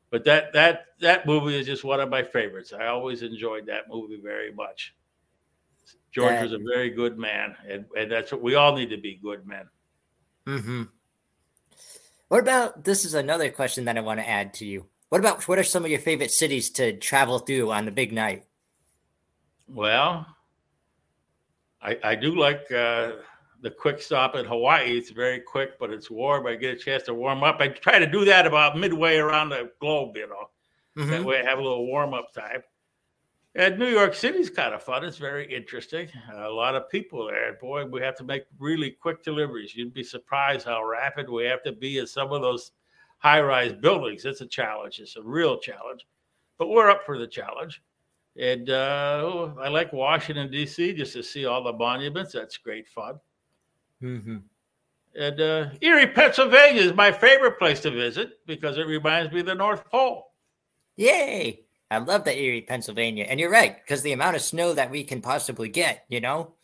but 0.09 0.23
that 0.25 0.53
that 0.53 0.85
that 1.01 1.25
movie 1.25 1.59
is 1.59 1.65
just 1.65 1.83
one 1.83 1.99
of 1.99 2.09
my 2.09 2.23
favorites. 2.23 2.73
I 2.73 2.87
always 2.87 3.21
enjoyed 3.21 3.65
that 3.67 3.89
movie 3.89 4.19
very 4.21 4.51
much. 4.51 4.95
George 6.11 6.31
that, 6.31 6.43
was 6.43 6.53
a 6.53 6.59
very 6.59 6.89
good 6.89 7.17
man, 7.17 7.55
and, 7.67 7.85
and 7.97 8.09
that's 8.09 8.31
what 8.31 8.41
we 8.41 8.55
all 8.55 8.73
need 8.73 8.89
to 8.89 8.97
be 8.97 9.19
good 9.21 9.45
men. 9.45 9.67
Mm-hmm. 10.47 10.83
What 12.29 12.39
about 12.39 12.85
this? 12.85 13.03
Is 13.03 13.13
another 13.13 13.49
question 13.49 13.85
that 13.85 13.97
I 13.97 14.01
want 14.01 14.19
to 14.19 14.29
add 14.29 14.53
to 14.55 14.65
you. 14.65 14.85
What 15.09 15.19
about 15.19 15.47
what 15.47 15.59
are 15.59 15.63
some 15.63 15.83
of 15.83 15.91
your 15.91 15.99
favorite 15.99 16.31
cities 16.31 16.69
to 16.71 16.97
travel 16.97 17.39
through 17.39 17.71
on 17.71 17.85
the 17.85 17.91
big 17.91 18.13
night? 18.13 18.45
Well, 19.67 20.25
I, 21.81 21.97
I 22.03 22.15
do 22.15 22.35
like 22.35 22.71
uh, 22.71 23.13
the 23.61 23.71
quick 23.71 24.01
stop 24.01 24.35
in 24.35 24.45
Hawaii. 24.45 24.97
It's 24.97 25.11
very 25.11 25.39
quick, 25.39 25.79
but 25.79 25.91
it's 25.91 26.09
warm. 26.11 26.47
I 26.47 26.55
get 26.55 26.75
a 26.75 26.79
chance 26.79 27.03
to 27.03 27.13
warm 27.13 27.43
up. 27.43 27.57
I 27.59 27.69
try 27.69 27.99
to 27.99 28.07
do 28.07 28.25
that 28.25 28.45
about 28.45 28.77
midway 28.77 29.17
around 29.17 29.49
the 29.49 29.71
globe, 29.79 30.17
you 30.17 30.27
know. 30.27 30.49
Mm-hmm. 30.97 31.11
That 31.11 31.23
way 31.23 31.41
I 31.41 31.49
have 31.49 31.59
a 31.59 31.63
little 31.63 31.87
warm 31.87 32.13
up 32.13 32.33
time. 32.33 32.61
And 33.55 33.79
New 33.79 33.87
York 33.87 34.13
City's 34.13 34.49
kind 34.49 34.73
of 34.73 34.83
fun. 34.83 35.05
It's 35.05 35.17
very 35.17 35.51
interesting. 35.53 36.09
A 36.33 36.49
lot 36.49 36.75
of 36.75 36.89
people 36.89 37.25
there. 37.27 37.53
Boy, 37.53 37.85
we 37.85 38.01
have 38.01 38.15
to 38.17 38.23
make 38.25 38.43
really 38.59 38.91
quick 38.91 39.23
deliveries. 39.23 39.75
You'd 39.75 39.93
be 39.93 40.03
surprised 40.03 40.65
how 40.65 40.83
rapid 40.85 41.29
we 41.29 41.45
have 41.45 41.63
to 41.63 41.71
be 41.71 41.99
in 41.99 42.07
some 42.07 42.33
of 42.33 42.41
those 42.41 42.71
high 43.19 43.41
rise 43.41 43.71
buildings. 43.71 44.25
It's 44.25 44.41
a 44.41 44.45
challenge. 44.45 44.99
It's 44.99 45.15
a 45.15 45.21
real 45.21 45.57
challenge, 45.57 46.05
but 46.57 46.67
we're 46.67 46.89
up 46.89 47.05
for 47.05 47.17
the 47.17 47.27
challenge. 47.27 47.81
And 48.37 48.69
uh, 48.69 49.51
I 49.61 49.69
like 49.69 49.93
Washington, 49.93 50.51
D.C., 50.51 50.93
just 50.93 51.13
to 51.13 51.23
see 51.23 51.45
all 51.45 51.63
the 51.63 51.71
monuments. 51.71 52.33
That's 52.33 52.57
great 52.57 52.87
fun. 52.87 53.19
Mm-hmm. 54.03 54.37
And 55.17 55.41
uh, 55.41 55.69
Erie, 55.81 56.07
Pennsylvania 56.07 56.81
is 56.81 56.93
my 56.93 57.11
favorite 57.11 57.57
place 57.57 57.79
to 57.81 57.91
visit 57.91 58.45
because 58.45 58.77
it 58.77 58.87
reminds 58.87 59.31
me 59.31 59.39
of 59.39 59.45
the 59.45 59.55
North 59.55 59.89
Pole. 59.89 60.33
Yay! 60.97 61.61
I 61.89 61.99
love 61.99 62.25
the 62.25 62.37
Erie, 62.37 62.61
Pennsylvania. 62.61 63.25
And 63.29 63.39
you're 63.39 63.51
right, 63.51 63.77
because 63.77 64.01
the 64.01 64.11
amount 64.11 64.35
of 64.35 64.41
snow 64.41 64.73
that 64.73 64.91
we 64.91 65.03
can 65.05 65.21
possibly 65.21 65.69
get, 65.69 66.03
you 66.09 66.19
know? 66.19 66.55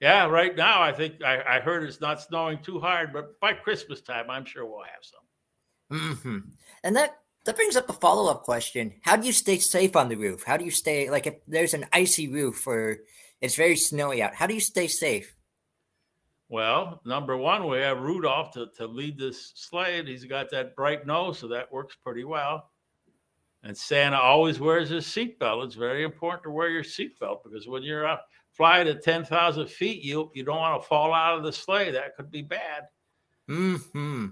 Yeah, 0.00 0.26
right 0.26 0.56
now 0.56 0.82
I 0.82 0.92
think 0.92 1.22
I, 1.22 1.42
I 1.42 1.60
heard 1.60 1.84
it's 1.84 2.00
not 2.00 2.20
snowing 2.20 2.58
too 2.62 2.80
hard, 2.80 3.12
but 3.12 3.38
by 3.40 3.52
Christmas 3.52 4.00
time, 4.00 4.30
I'm 4.30 4.44
sure 4.44 4.64
we'll 4.64 4.84
have 4.84 5.02
some. 5.02 6.00
Mm-hmm. 6.00 6.38
And 6.82 6.96
that 6.96 7.18
that 7.44 7.56
brings 7.56 7.76
up 7.76 7.88
a 7.88 7.94
follow 7.94 8.30
up 8.30 8.42
question: 8.42 8.94
How 9.02 9.16
do 9.16 9.26
you 9.26 9.32
stay 9.32 9.58
safe 9.58 9.96
on 9.96 10.08
the 10.08 10.16
roof? 10.16 10.44
How 10.44 10.56
do 10.56 10.64
you 10.64 10.70
stay 10.70 11.10
like 11.10 11.26
if 11.26 11.34
there's 11.46 11.74
an 11.74 11.86
icy 11.92 12.28
roof 12.28 12.66
or 12.66 12.98
it's 13.40 13.56
very 13.56 13.76
snowy 13.76 14.22
out? 14.22 14.34
How 14.34 14.46
do 14.46 14.54
you 14.54 14.60
stay 14.60 14.86
safe? 14.86 15.34
Well, 16.48 17.00
number 17.06 17.36
one, 17.38 17.66
we 17.66 17.78
have 17.78 18.02
Rudolph 18.02 18.52
to, 18.52 18.66
to 18.76 18.86
lead 18.86 19.18
this 19.18 19.52
sleigh. 19.54 20.04
He's 20.04 20.26
got 20.26 20.50
that 20.50 20.76
bright 20.76 21.06
nose, 21.06 21.38
so 21.38 21.48
that 21.48 21.72
works 21.72 21.96
pretty 22.04 22.24
well. 22.24 22.70
And 23.62 23.76
Santa 23.76 24.18
always 24.18 24.60
wears 24.60 24.90
his 24.90 25.06
seatbelt. 25.06 25.64
It's 25.64 25.76
very 25.76 26.04
important 26.04 26.42
to 26.42 26.50
wear 26.50 26.68
your 26.68 26.82
seatbelt 26.82 27.44
because 27.44 27.66
when 27.66 27.82
you're 27.82 28.06
up 28.06 28.26
flying 28.52 28.86
at 28.88 29.02
10,000 29.02 29.66
feet, 29.68 30.02
you, 30.02 30.30
you 30.34 30.44
don't 30.44 30.58
want 30.58 30.82
to 30.82 30.86
fall 30.86 31.14
out 31.14 31.38
of 31.38 31.44
the 31.44 31.52
sleigh. 31.52 31.90
That 31.90 32.16
could 32.16 32.30
be 32.30 32.42
bad. 32.42 32.88
Hmm. 33.48 34.26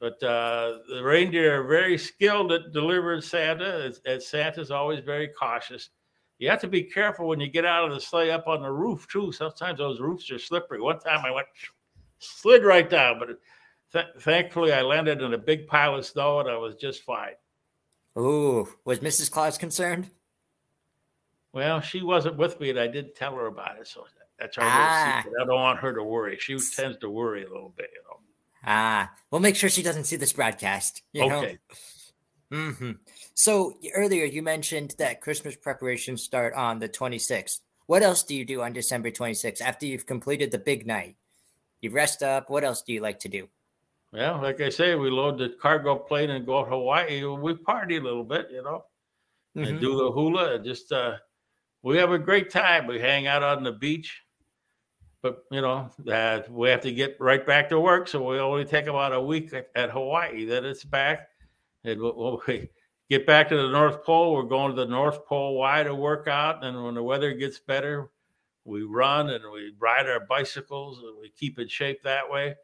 But 0.00 0.22
uh, 0.22 0.78
the 0.88 1.02
reindeer 1.02 1.60
are 1.60 1.66
very 1.66 1.98
skilled 1.98 2.52
at 2.52 2.72
delivering 2.72 3.20
Santa, 3.20 3.84
as, 3.84 4.00
as 4.06 4.28
Santa's 4.28 4.70
always 4.70 5.00
very 5.00 5.28
cautious. 5.28 5.90
You 6.38 6.48
have 6.50 6.60
to 6.60 6.68
be 6.68 6.84
careful 6.84 7.26
when 7.26 7.40
you 7.40 7.48
get 7.48 7.64
out 7.64 7.88
of 7.88 7.92
the 7.92 8.00
sleigh 8.00 8.30
up 8.30 8.46
on 8.46 8.62
the 8.62 8.70
roof 8.70 9.08
too. 9.10 9.32
Sometimes 9.32 9.78
those 9.78 10.00
roofs 10.00 10.30
are 10.30 10.38
slippery. 10.38 10.80
One 10.80 11.00
time 11.00 11.24
I 11.24 11.32
went 11.32 11.48
slid 12.20 12.62
right 12.64 12.88
down, 12.88 13.18
but 13.18 13.28
th- 13.92 14.22
thankfully 14.22 14.72
I 14.72 14.82
landed 14.82 15.20
in 15.20 15.34
a 15.34 15.38
big 15.38 15.66
pile 15.66 15.96
of 15.96 16.06
snow 16.06 16.38
and 16.38 16.48
I 16.48 16.56
was 16.56 16.76
just 16.76 17.02
fine. 17.02 17.32
Ooh, 18.16 18.68
was 18.84 19.00
Mrs. 19.00 19.30
Claus 19.32 19.58
concerned? 19.58 20.10
Well, 21.52 21.80
she 21.80 22.02
wasn't 22.02 22.36
with 22.36 22.60
me, 22.60 22.70
and 22.70 22.78
I 22.78 22.86
did 22.86 23.16
tell 23.16 23.34
her 23.34 23.46
about 23.46 23.78
it, 23.78 23.86
so 23.88 24.04
that's 24.38 24.58
our 24.58 24.64
Ah. 24.64 25.06
little 25.16 25.22
secret. 25.32 25.42
I 25.42 25.46
don't 25.46 25.60
want 25.60 25.78
her 25.80 25.94
to 25.94 26.02
worry. 26.04 26.36
She 26.38 26.56
tends 26.76 26.98
to 26.98 27.10
worry 27.10 27.44
a 27.44 27.48
little 27.48 27.72
bit, 27.76 27.90
you 27.92 28.02
know. 28.08 28.20
Ah, 28.64 29.12
we'll 29.30 29.40
make 29.40 29.56
sure 29.56 29.68
she 29.70 29.82
doesn't 29.82 30.04
see 30.04 30.16
this 30.16 30.32
broadcast. 30.32 31.02
You 31.12 31.24
Okay. 31.24 31.58
Know? 32.50 32.76
hmm 32.76 32.92
So 33.34 33.74
earlier 33.94 34.24
you 34.24 34.42
mentioned 34.42 34.94
that 34.98 35.20
Christmas 35.20 35.56
preparations 35.56 36.22
start 36.22 36.54
on 36.54 36.78
the 36.78 36.88
26th. 36.88 37.60
What 37.86 38.02
else 38.02 38.22
do 38.22 38.34
you 38.34 38.44
do 38.44 38.62
on 38.62 38.72
December 38.72 39.10
26th 39.10 39.60
after 39.62 39.86
you've 39.86 40.06
completed 40.06 40.50
the 40.50 40.58
big 40.58 40.86
night? 40.86 41.16
You 41.80 41.90
rest 41.90 42.22
up. 42.22 42.50
What 42.50 42.64
else 42.64 42.82
do 42.82 42.92
you 42.92 43.00
like 43.00 43.20
to 43.20 43.28
do? 43.28 43.48
Well, 44.12 44.42
like 44.42 44.60
I 44.60 44.70
say, 44.70 44.94
we 44.94 45.10
load 45.10 45.38
the 45.38 45.50
cargo 45.60 45.96
plane 45.96 46.30
and 46.30 46.44
go 46.46 46.64
to 46.64 46.70
Hawaii. 46.70 47.24
We 47.24 47.54
party 47.56 47.96
a 47.98 48.00
little 48.00 48.24
bit, 48.24 48.50
you 48.50 48.62
know. 48.62 48.84
and 49.56 49.78
Mhm. 49.78 49.80
do 49.80 49.96
the 49.96 50.12
hula 50.12 50.58
just 50.62 50.92
uh 50.92 51.16
we 51.82 51.96
have 51.96 52.12
a 52.12 52.18
great 52.18 52.50
time 52.50 52.86
we 52.86 53.00
hang 53.00 53.26
out 53.26 53.42
on 53.42 53.62
the 53.64 53.72
beach 53.72 54.22
but 55.22 55.44
you 55.50 55.60
know 55.60 55.90
uh, 56.10 56.40
we 56.50 56.68
have 56.68 56.80
to 56.80 56.92
get 56.92 57.16
right 57.20 57.46
back 57.46 57.68
to 57.68 57.80
work 57.80 58.08
so 58.08 58.22
we 58.22 58.38
only 58.38 58.64
take 58.64 58.86
about 58.86 59.12
a 59.12 59.20
week 59.20 59.52
at, 59.52 59.68
at 59.74 59.90
hawaii 59.90 60.44
then 60.44 60.64
it's 60.64 60.84
back 60.84 61.28
and 61.84 62.00
when 62.00 62.36
we 62.46 62.68
get 63.10 63.26
back 63.26 63.48
to 63.48 63.56
the 63.56 63.68
north 63.70 64.04
pole 64.04 64.34
we're 64.34 64.42
going 64.42 64.74
to 64.74 64.76
the 64.76 64.90
north 64.90 65.24
pole 65.26 65.56
y 65.58 65.82
to 65.82 65.94
work 65.94 66.28
out 66.28 66.64
and 66.64 66.84
when 66.84 66.94
the 66.94 67.02
weather 67.02 67.32
gets 67.32 67.58
better 67.58 68.10
we 68.64 68.82
run 68.82 69.30
and 69.30 69.44
we 69.52 69.72
ride 69.78 70.08
our 70.08 70.20
bicycles 70.20 70.98
and 70.98 71.16
we 71.20 71.30
keep 71.30 71.58
in 71.58 71.68
shape 71.68 72.02
that 72.02 72.28
way 72.30 72.54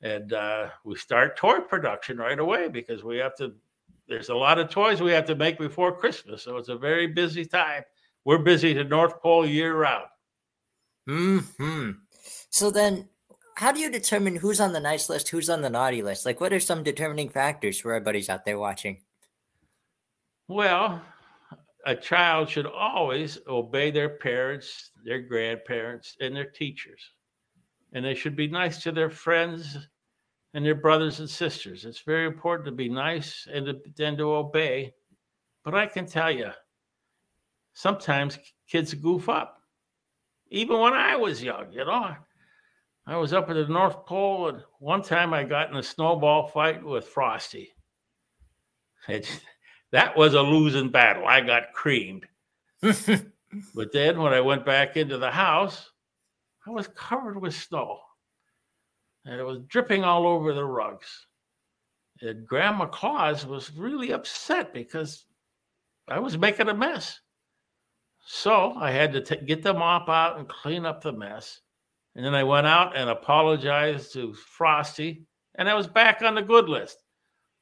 and 0.00 0.32
uh, 0.32 0.68
we 0.84 0.94
start 0.94 1.36
toy 1.36 1.58
production 1.58 2.18
right 2.18 2.38
away 2.38 2.68
because 2.68 3.02
we 3.02 3.16
have 3.16 3.34
to 3.34 3.54
there's 4.08 4.30
a 4.30 4.34
lot 4.34 4.58
of 4.58 4.70
toys 4.70 5.02
we 5.02 5.12
have 5.12 5.26
to 5.26 5.34
make 5.34 5.58
before 5.58 5.94
Christmas, 5.94 6.42
so 6.42 6.56
it's 6.56 6.70
a 6.70 6.78
very 6.78 7.06
busy 7.06 7.44
time. 7.44 7.82
We're 8.24 8.38
busy 8.38 8.72
to 8.74 8.84
North 8.84 9.20
Pole 9.20 9.44
year 9.44 9.76
round. 9.76 10.06
Hmm. 11.08 11.90
So 12.50 12.70
then, 12.70 13.08
how 13.56 13.72
do 13.72 13.80
you 13.80 13.90
determine 13.90 14.36
who's 14.36 14.60
on 14.60 14.74
the 14.74 14.80
nice 14.80 15.08
list, 15.08 15.30
who's 15.30 15.48
on 15.48 15.62
the 15.62 15.70
naughty 15.70 16.02
list? 16.02 16.26
Like, 16.26 16.40
what 16.40 16.52
are 16.52 16.60
some 16.60 16.82
determining 16.82 17.30
factors 17.30 17.80
for 17.80 17.94
our 17.94 18.00
buddies 18.00 18.28
out 18.28 18.44
there 18.44 18.58
watching? 18.58 18.98
Well, 20.48 21.02
a 21.86 21.96
child 21.96 22.50
should 22.50 22.66
always 22.66 23.38
obey 23.48 23.90
their 23.90 24.10
parents, 24.10 24.90
their 25.04 25.22
grandparents, 25.22 26.16
and 26.20 26.36
their 26.36 26.50
teachers, 26.50 27.00
and 27.92 28.04
they 28.04 28.14
should 28.14 28.36
be 28.36 28.48
nice 28.48 28.82
to 28.82 28.92
their 28.92 29.10
friends 29.10 29.78
and 30.52 30.64
their 30.64 30.74
brothers 30.74 31.20
and 31.20 31.28
sisters. 31.28 31.84
It's 31.84 32.00
very 32.00 32.26
important 32.26 32.66
to 32.66 32.72
be 32.72 32.88
nice 32.88 33.46
and 33.52 33.66
to, 33.66 34.04
and 34.04 34.18
to 34.18 34.34
obey. 34.34 34.92
But 35.64 35.74
I 35.74 35.86
can 35.86 36.06
tell 36.06 36.30
you, 36.30 36.50
sometimes 37.72 38.38
kids 38.68 38.92
goof 38.92 39.28
up. 39.28 39.57
Even 40.50 40.78
when 40.78 40.94
I 40.94 41.16
was 41.16 41.42
young, 41.42 41.72
you 41.72 41.84
know, 41.84 42.14
I 43.06 43.16
was 43.16 43.32
up 43.32 43.50
at 43.50 43.54
the 43.54 43.66
North 43.66 44.06
Pole, 44.06 44.48
and 44.48 44.62
one 44.78 45.02
time 45.02 45.32
I 45.32 45.44
got 45.44 45.70
in 45.70 45.76
a 45.76 45.82
snowball 45.82 46.48
fight 46.48 46.82
with 46.84 47.06
Frosty. 47.06 47.70
It, 49.08 49.28
that 49.92 50.16
was 50.16 50.34
a 50.34 50.42
losing 50.42 50.90
battle. 50.90 51.26
I 51.26 51.40
got 51.40 51.72
creamed. 51.72 52.26
But 53.74 53.92
then 53.92 54.20
when 54.20 54.32
I 54.32 54.40
went 54.40 54.66
back 54.66 54.96
into 54.96 55.18
the 55.18 55.30
house, 55.30 55.90
I 56.66 56.70
was 56.70 56.88
covered 56.88 57.40
with 57.40 57.54
snow 57.54 58.00
and 59.24 59.40
it 59.40 59.44
was 59.44 59.60
dripping 59.68 60.04
all 60.04 60.26
over 60.26 60.52
the 60.52 60.64
rugs. 60.64 61.26
And 62.20 62.46
Grandma 62.46 62.86
Claus 62.86 63.46
was 63.46 63.72
really 63.72 64.12
upset 64.12 64.74
because 64.74 65.24
I 66.08 66.18
was 66.18 66.36
making 66.36 66.68
a 66.68 66.74
mess. 66.74 67.20
So 68.30 68.74
I 68.74 68.90
had 68.90 69.14
to 69.14 69.22
ta- 69.22 69.42
get 69.46 69.62
the 69.62 69.72
mop 69.72 70.10
out 70.10 70.38
and 70.38 70.46
clean 70.46 70.84
up 70.84 71.02
the 71.02 71.12
mess. 71.12 71.62
And 72.14 72.22
then 72.22 72.34
I 72.34 72.44
went 72.44 72.66
out 72.66 72.94
and 72.94 73.08
apologized 73.08 74.12
to 74.12 74.34
Frosty, 74.34 75.24
and 75.54 75.66
I 75.66 75.72
was 75.72 75.86
back 75.86 76.20
on 76.20 76.34
the 76.34 76.42
good 76.42 76.68
list. 76.68 76.98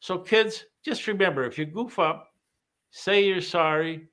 So, 0.01 0.19
kids, 0.19 0.65
just 0.85 1.07
remember 1.07 1.45
if 1.45 1.57
you 1.57 1.67
goof 1.67 2.01
up, 2.01 2.33
say 2.91 3.25
you're 3.25 3.41
sorry 3.43 4.09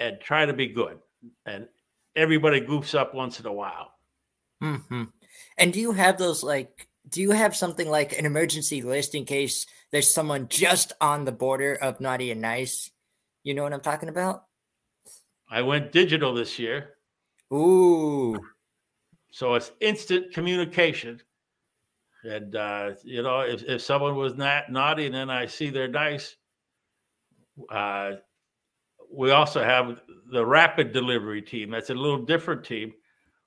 and 0.00 0.18
try 0.20 0.46
to 0.46 0.52
be 0.52 0.66
good. 0.66 0.98
And 1.46 1.68
everybody 2.16 2.60
goofs 2.60 2.98
up 2.98 3.14
once 3.14 3.38
in 3.38 3.46
a 3.46 3.52
while. 3.52 3.92
hmm 4.60 5.04
And 5.56 5.72
do 5.72 5.78
you 5.78 5.92
have 5.92 6.18
those 6.18 6.42
like? 6.42 6.88
Do 7.08 7.22
you 7.22 7.30
have 7.30 7.54
something 7.54 7.88
like 7.88 8.18
an 8.18 8.26
emergency 8.26 8.82
list 8.82 9.14
in 9.14 9.26
case 9.26 9.66
there's 9.92 10.12
someone 10.12 10.48
just 10.48 10.92
on 11.00 11.24
the 11.24 11.32
border 11.32 11.76
of 11.76 12.00
naughty 12.00 12.32
and 12.32 12.40
nice? 12.40 12.90
You 13.44 13.54
know 13.54 13.62
what 13.62 13.72
I'm 13.72 13.80
talking 13.80 14.08
about? 14.08 14.44
I 15.50 15.62
went 15.62 15.92
digital 15.92 16.32
this 16.32 16.58
year. 16.58 16.94
Ooh. 17.52 18.36
So 19.32 19.54
it's 19.54 19.72
instant 19.80 20.32
communication. 20.32 21.20
And 22.22 22.54
uh, 22.54 22.92
you 23.02 23.22
know, 23.22 23.40
if, 23.40 23.62
if 23.64 23.82
someone 23.82 24.16
was 24.16 24.34
not 24.36 24.70
naughty 24.70 25.06
and 25.06 25.14
then 25.14 25.30
I 25.30 25.46
see 25.46 25.70
they're 25.70 25.88
nice, 25.88 26.36
uh, 27.70 28.12
we 29.12 29.30
also 29.30 29.62
have 29.62 30.00
the 30.30 30.44
rapid 30.44 30.92
delivery 30.92 31.42
team. 31.42 31.70
That's 31.70 31.90
a 31.90 31.94
little 31.94 32.24
different 32.24 32.64
team 32.64 32.92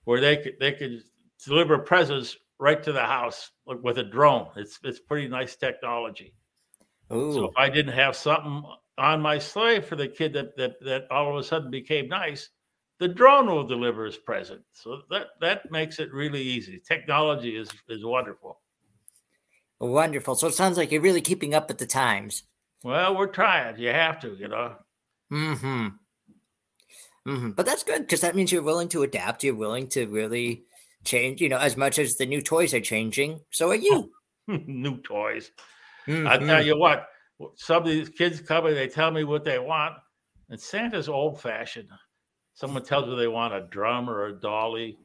where 0.06 0.20
they 0.20 0.38
could 0.38 0.56
they 0.60 0.74
could 0.74 1.04
deliver 1.46 1.78
presents 1.78 2.36
right 2.60 2.82
to 2.84 2.92
the 2.92 3.02
house 3.02 3.52
with 3.66 3.98
a 4.00 4.04
drone. 4.04 4.48
It's 4.56 4.80
it's 4.84 5.00
pretty 5.00 5.28
nice 5.28 5.56
technology. 5.56 6.34
Ooh. 7.14 7.34
So 7.34 7.46
if 7.46 7.58
I 7.58 7.70
didn't 7.70 7.94
have 7.94 8.16
something 8.16 8.64
on 8.98 9.22
my 9.22 9.40
sleigh 9.40 9.82
for 9.82 9.96
the 9.96 10.08
kid 10.08 10.34
that 10.34 10.56
that 10.58 10.80
that 10.82 11.12
all 11.12 11.30
of 11.32 11.38
a 11.38 11.44
sudden 11.44 11.72
became 11.72 12.08
nice, 12.08 12.50
the 13.00 13.08
drone 13.08 13.48
will 13.48 13.66
deliver 13.66 14.06
his 14.06 14.18
present. 14.18 14.62
So 14.74 15.02
that 15.10 15.28
that 15.42 15.72
makes 15.72 16.00
it 16.00 16.14
really 16.14 16.42
easy. 16.42 16.80
Technology 16.86 17.56
is 17.58 17.70
is 17.90 18.06
wonderful. 18.06 18.60
Wonderful. 19.80 20.36
So 20.36 20.48
it 20.48 20.54
sounds 20.54 20.78
like 20.78 20.92
you're 20.92 21.02
really 21.02 21.22
keeping 21.22 21.54
up 21.54 21.68
with 21.68 21.78
the 21.78 21.86
times. 21.86 22.44
Well, 22.84 23.18
we're 23.18 23.28
trying. 23.28 23.78
You 23.78 23.90
have 23.90 24.20
to, 24.22 24.36
you 24.36 24.48
know. 24.48 24.76
Mm-hmm. 25.32 25.88
Mm-hmm. 27.28 27.52
But 27.52 27.66
that's 27.66 27.84
good 27.84 28.02
because 28.02 28.22
that 28.22 28.36
means 28.36 28.52
you're 28.52 28.62
willing 28.62 28.90
to 28.90 29.04
adapt. 29.04 29.44
You're 29.44 29.56
willing 29.56 29.88
to 29.90 30.06
really 30.06 30.64
change. 31.04 31.42
You 31.42 31.50
know, 31.50 31.58
as 31.58 31.78
much 31.78 31.98
as 32.00 32.16
the 32.16 32.26
new 32.26 32.42
toys 32.42 32.74
are 32.74 32.82
changing, 32.82 33.42
so 33.50 33.70
are 33.72 33.76
you. 33.76 34.12
New 34.48 34.98
toys. 35.02 35.52
I 36.06 36.12
Mhm. 36.12 36.46
tell 36.48 36.66
you 36.66 36.78
what, 36.78 37.08
some 37.56 37.84
of 37.84 37.90
these 37.90 38.10
kids 38.10 38.40
come 38.42 38.66
and 38.66 38.76
they 38.76 38.88
tell 38.88 39.12
me 39.12 39.24
what 39.24 39.44
they 39.44 39.60
want, 39.60 39.96
and 40.50 40.60
Santa's 40.60 41.10
old 41.10 41.42
fashioned. 41.42 41.90
Someone 42.54 42.84
tells 42.84 43.08
me 43.08 43.16
they 43.16 43.28
want 43.28 43.54
a 43.54 43.62
drum 43.62 44.10
or 44.10 44.28
a 44.28 44.40
dolly 44.40 44.98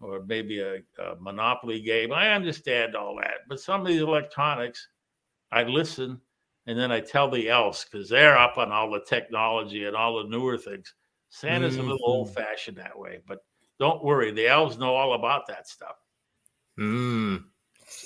or 0.00 0.24
maybe 0.24 0.60
a, 0.60 0.76
a 1.02 1.16
Monopoly 1.20 1.80
game. 1.80 2.12
I 2.12 2.30
understand 2.30 2.94
all 2.96 3.16
that, 3.16 3.40
but 3.48 3.60
some 3.60 3.80
of 3.80 3.86
these 3.86 4.00
electronics, 4.00 4.88
I 5.52 5.64
listen 5.64 6.20
and 6.66 6.78
then 6.78 6.92
I 6.92 7.00
tell 7.00 7.30
the 7.30 7.48
elves 7.48 7.84
because 7.84 8.08
they're 8.08 8.36
up 8.36 8.58
on 8.58 8.70
all 8.70 8.90
the 8.90 9.00
technology 9.00 9.84
and 9.86 9.96
all 9.96 10.22
the 10.22 10.28
newer 10.28 10.58
things. 10.58 10.94
Santa's 11.30 11.76
a 11.76 11.82
little 11.82 11.98
Mhm. 11.98 12.02
old 12.02 12.34
fashioned 12.34 12.76
that 12.78 12.98
way, 12.98 13.20
but 13.26 13.44
don't 13.78 14.04
worry, 14.04 14.30
the 14.30 14.46
elves 14.46 14.78
know 14.78 14.94
all 14.94 15.14
about 15.14 15.46
that 15.48 15.66
stuff. 15.68 15.96
Mm. 16.78 17.50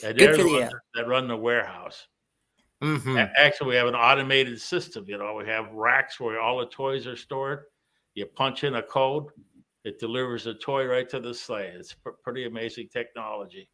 And 0.02 0.18
Good 0.18 0.18
they're 0.18 0.36
the 0.36 0.48
ones 0.48 0.72
that 0.94 1.06
run 1.06 1.28
the 1.28 1.36
warehouse. 1.36 2.06
Mhm. 2.82 3.16
A- 3.16 3.40
Actually, 3.40 3.70
we 3.70 3.76
have 3.76 3.86
an 3.86 3.94
automated 3.94 4.60
system. 4.60 5.04
You 5.06 5.18
know, 5.18 5.34
we 5.34 5.46
have 5.46 5.70
racks 5.72 6.18
where 6.18 6.40
all 6.40 6.58
the 6.58 6.66
toys 6.66 7.06
are 7.06 7.16
stored. 7.16 7.64
You 8.14 8.26
punch 8.26 8.64
in 8.64 8.74
a 8.74 8.82
code, 8.82 9.26
it 9.84 9.98
delivers 9.98 10.46
a 10.46 10.54
toy 10.54 10.86
right 10.86 11.08
to 11.08 11.20
the 11.20 11.32
sleigh. 11.32 11.68
It's 11.74 11.94
pr- 11.94 12.10
pretty 12.22 12.44
amazing 12.46 12.88
technology. 12.88 13.68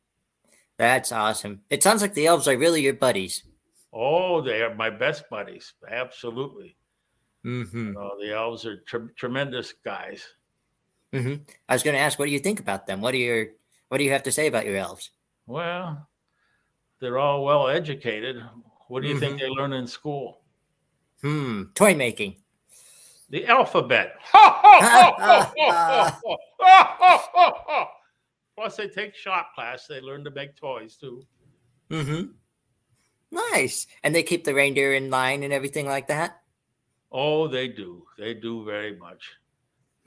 That's 0.77 1.11
awesome. 1.11 1.63
It 1.71 1.83
sounds 1.83 2.03
like 2.03 2.15
the 2.15 2.27
elves 2.27 2.47
are 2.47 2.57
really 2.57 2.83
your 2.83 2.95
buddies. 2.95 3.45
Oh, 3.93 4.41
they 4.41 4.63
are 4.63 4.75
my 4.75 4.91
best 4.91 5.29
buddies. 5.31 5.73
Absolutely. 5.89 6.77
Mm-hmm. 7.45 7.93
Know, 7.93 8.13
the 8.21 8.33
elves 8.35 8.65
are 8.67 8.77
tre- 8.81 9.09
tremendous 9.17 9.73
guys. 9.85 10.25
Mm-hmm. 11.13 11.43
I 11.69 11.75
was 11.75 11.83
going 11.83 11.95
to 11.95 12.01
ask, 12.01 12.19
what 12.19 12.27
do 12.27 12.33
you 12.33 12.39
think 12.39 12.61
about 12.61 12.87
them? 12.87 13.01
What 13.01 13.15
are 13.15 13.19
your 13.19 13.47
What 13.89 13.99
do 13.99 14.05
you 14.05 14.13
have 14.13 14.25
to 14.25 14.33
say 14.33 14.47
about 14.47 14.67
your 14.67 14.77
elves? 14.77 15.11
Well, 15.47 16.07
they're 17.01 17.19
all 17.19 17.43
well 17.45 17.69
educated. 17.69 18.43
What 18.89 19.03
do 19.03 19.09
you 19.09 19.19
think 19.19 19.37
Mhm. 19.37 19.41
they 19.41 19.49
learn 19.49 19.73
in 19.73 19.87
school? 19.87 20.43
Hmm, 21.23 21.65
toy 21.75 21.95
making. 21.95 22.43
The 23.31 23.47
alphabet. 23.47 24.17
Plus, 28.55 28.77
they 28.77 28.89
take 28.89 29.15
shop 29.15 29.55
class. 29.55 29.87
They 29.87 30.01
learn 30.01 30.25
to 30.25 30.31
make 30.31 30.57
toys 30.57 30.97
too. 30.97 31.23
Mm-hmm. 31.91 32.33
Nice. 33.31 33.87
And 34.03 34.15
they 34.15 34.23
keep 34.23 34.45
the 34.45 34.55
reindeer 34.55 34.95
in 34.95 35.11
line 35.11 35.43
and 35.43 35.53
everything 35.53 35.87
like 35.87 36.09
that. 36.09 36.43
Oh, 37.13 37.47
they 37.49 37.69
do. 37.69 38.05
They 38.19 38.35
do 38.35 38.65
very 38.65 38.97
much. 38.97 39.23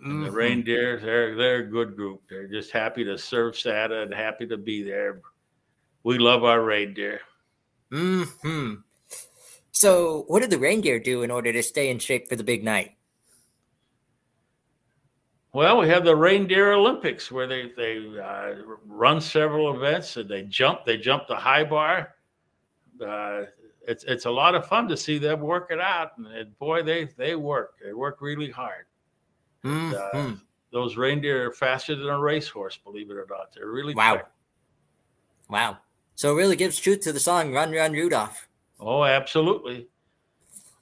And 0.04 0.26
the 0.26 0.32
reindeer, 0.32 1.00
they're 1.00 1.36
they're 1.36 1.60
a 1.60 1.64
good 1.70 1.96
group. 1.96 2.24
They're 2.28 2.48
just 2.48 2.72
happy 2.72 3.04
to 3.04 3.20
serve 3.20 3.56
Santa 3.58 4.02
and 4.02 4.12
happy 4.14 4.48
to 4.48 4.58
be 4.58 4.82
there. 4.82 5.22
We 6.04 6.18
love 6.18 6.44
our 6.44 6.64
reindeer. 6.64 7.22
Hmm. 7.92 8.74
So, 9.72 10.24
what 10.28 10.42
did 10.42 10.50
the 10.50 10.58
reindeer 10.60 11.00
do 11.00 11.24
in 11.24 11.32
order 11.32 11.52
to 11.52 11.64
stay 11.64 11.90
in 11.90 12.00
shape 12.00 12.28
for 12.30 12.36
the 12.36 12.44
big 12.44 12.64
night? 12.64 12.96
Well, 15.54 15.80
we 15.80 15.90
have 15.90 16.06
the 16.06 16.16
Reindeer 16.16 16.72
Olympics 16.72 17.30
where 17.32 17.46
they 17.48 17.72
they 17.76 17.98
uh, 18.20 18.54
run 18.86 19.20
several 19.20 19.76
events 19.76 20.16
and 20.16 20.30
they 20.30 20.44
jump. 20.44 20.86
They 20.86 20.98
jump 20.98 21.28
the 21.28 21.36
high 21.36 21.66
bar. 21.66 22.16
Uh, 23.06 23.44
it's 23.86 24.06
it's 24.06 24.26
a 24.26 24.32
lot 24.32 24.56
of 24.56 24.66
fun 24.66 24.88
to 24.88 24.96
see 24.96 25.18
them 25.18 25.42
work 25.42 25.68
it 25.72 25.82
out, 25.82 26.18
and, 26.18 26.28
and 26.28 26.58
boy, 26.58 26.84
they 26.84 27.06
they 27.18 27.36
work. 27.36 27.74
They 27.84 27.92
work 27.94 28.22
really 28.22 28.50
hard. 28.50 28.86
Mhm. 29.66 30.40
Those 30.72 30.96
reindeer 30.96 31.48
are 31.50 31.52
faster 31.52 31.96
than 31.96 32.08
a 32.08 32.18
racehorse. 32.18 32.78
Believe 32.78 33.12
it 33.12 33.16
or 33.18 33.28
not, 33.30 33.52
they're 33.54 33.70
really 33.70 33.94
Wow. 33.94 34.14
quick. 34.14 34.26
Wow. 35.50 35.78
So 36.22 36.34
it 36.34 36.36
really 36.38 36.56
gives 36.56 36.78
truth 36.78 37.00
to 37.00 37.12
the 37.12 37.20
song 37.20 37.52
"Run, 37.52 37.72
Run, 37.72 37.94
Rudolph." 37.94 38.48
Oh, 38.80 39.04
absolutely. 39.04 39.88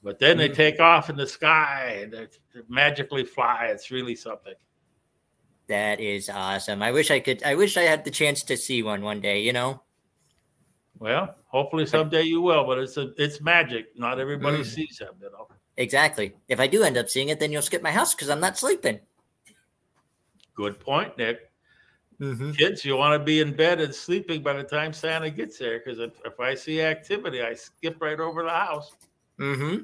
But 0.03 0.19
then 0.19 0.38
they 0.38 0.50
Mhm. 0.50 0.53
take 0.53 0.81
off 0.81 1.10
in 1.10 1.15
the 1.15 1.25
sky 1.27 2.00
and 2.01 2.12
they 2.12 2.27
they 2.53 2.60
magically 2.67 3.24
fly. 3.24 3.67
It's 3.67 3.89
really 3.89 4.15
something. 4.15 4.55
That 5.67 6.01
is 6.01 6.27
awesome. 6.29 6.84
I 6.84 6.91
wish 6.91 7.10
I 7.10 7.22
could. 7.22 7.41
I 7.43 7.55
wish 7.55 7.77
I 7.77 7.84
had 7.84 8.03
the 8.03 8.12
chance 8.12 8.43
to 8.43 8.58
see 8.58 8.84
one 8.84 9.01
one 9.01 9.22
day. 9.22 9.39
You 9.39 9.53
know. 9.53 9.81
Well, 11.00 11.34
hopefully 11.46 11.86
someday 11.86 12.24
you 12.24 12.41
will. 12.41 12.65
But 12.65 12.79
it's 12.79 12.98
a 12.98 13.13
it's 13.15 13.39
magic. 13.39 13.98
Not 13.98 14.19
everybody 14.19 14.58
Mm. 14.58 14.65
sees 14.65 14.98
them. 14.98 15.15
You 15.22 15.31
know. 15.31 15.48
Exactly. 15.77 16.36
If 16.50 16.60
I 16.60 16.67
do 16.67 16.84
end 16.84 16.98
up 16.98 17.10
seeing 17.10 17.29
it, 17.29 17.39
then 17.39 17.53
you'll 17.53 17.62
skip 17.62 17.81
my 17.81 17.91
house 17.91 18.13
because 18.13 18.27
I'm 18.29 18.41
not 18.41 18.58
sleeping. 18.58 19.00
Good 20.53 20.81
point, 20.81 21.17
Nick. 21.17 21.49
Mm-hmm. 22.21 22.51
Kids, 22.51 22.83
you 22.83 22.97
want 22.97 23.19
to 23.19 23.23
be 23.23 23.39
in 23.39 23.55
bed 23.55 23.79
and 23.79 23.95
sleeping 23.95 24.43
by 24.43 24.53
the 24.53 24.63
time 24.63 24.91
Santa 24.91 25.29
gets 25.29 25.57
there. 25.57 25.79
Because 25.79 25.99
if, 25.99 26.11
if 26.25 26.39
I 26.39 26.53
see 26.53 26.81
activity, 26.81 27.41
I 27.41 27.53
skip 27.53 28.01
right 28.01 28.19
over 28.19 28.43
the 28.43 28.49
house. 28.49 28.91
Mm-hmm. 29.39 29.83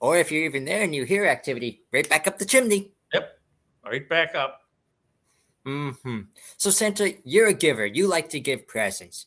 Or 0.00 0.18
if 0.18 0.32
you're 0.32 0.44
even 0.44 0.64
there 0.64 0.82
and 0.82 0.94
you 0.94 1.04
hear 1.04 1.26
activity, 1.26 1.82
right 1.92 2.08
back 2.08 2.26
up 2.26 2.38
the 2.38 2.44
chimney. 2.44 2.92
Yep. 3.14 3.38
Right 3.84 4.08
back 4.08 4.34
up. 4.34 4.62
Mm-hmm. 5.64 6.20
So 6.56 6.70
Santa, 6.70 7.14
you're 7.24 7.48
a 7.48 7.52
giver. 7.52 7.86
You 7.86 8.08
like 8.08 8.28
to 8.30 8.40
give 8.40 8.66
presents. 8.66 9.26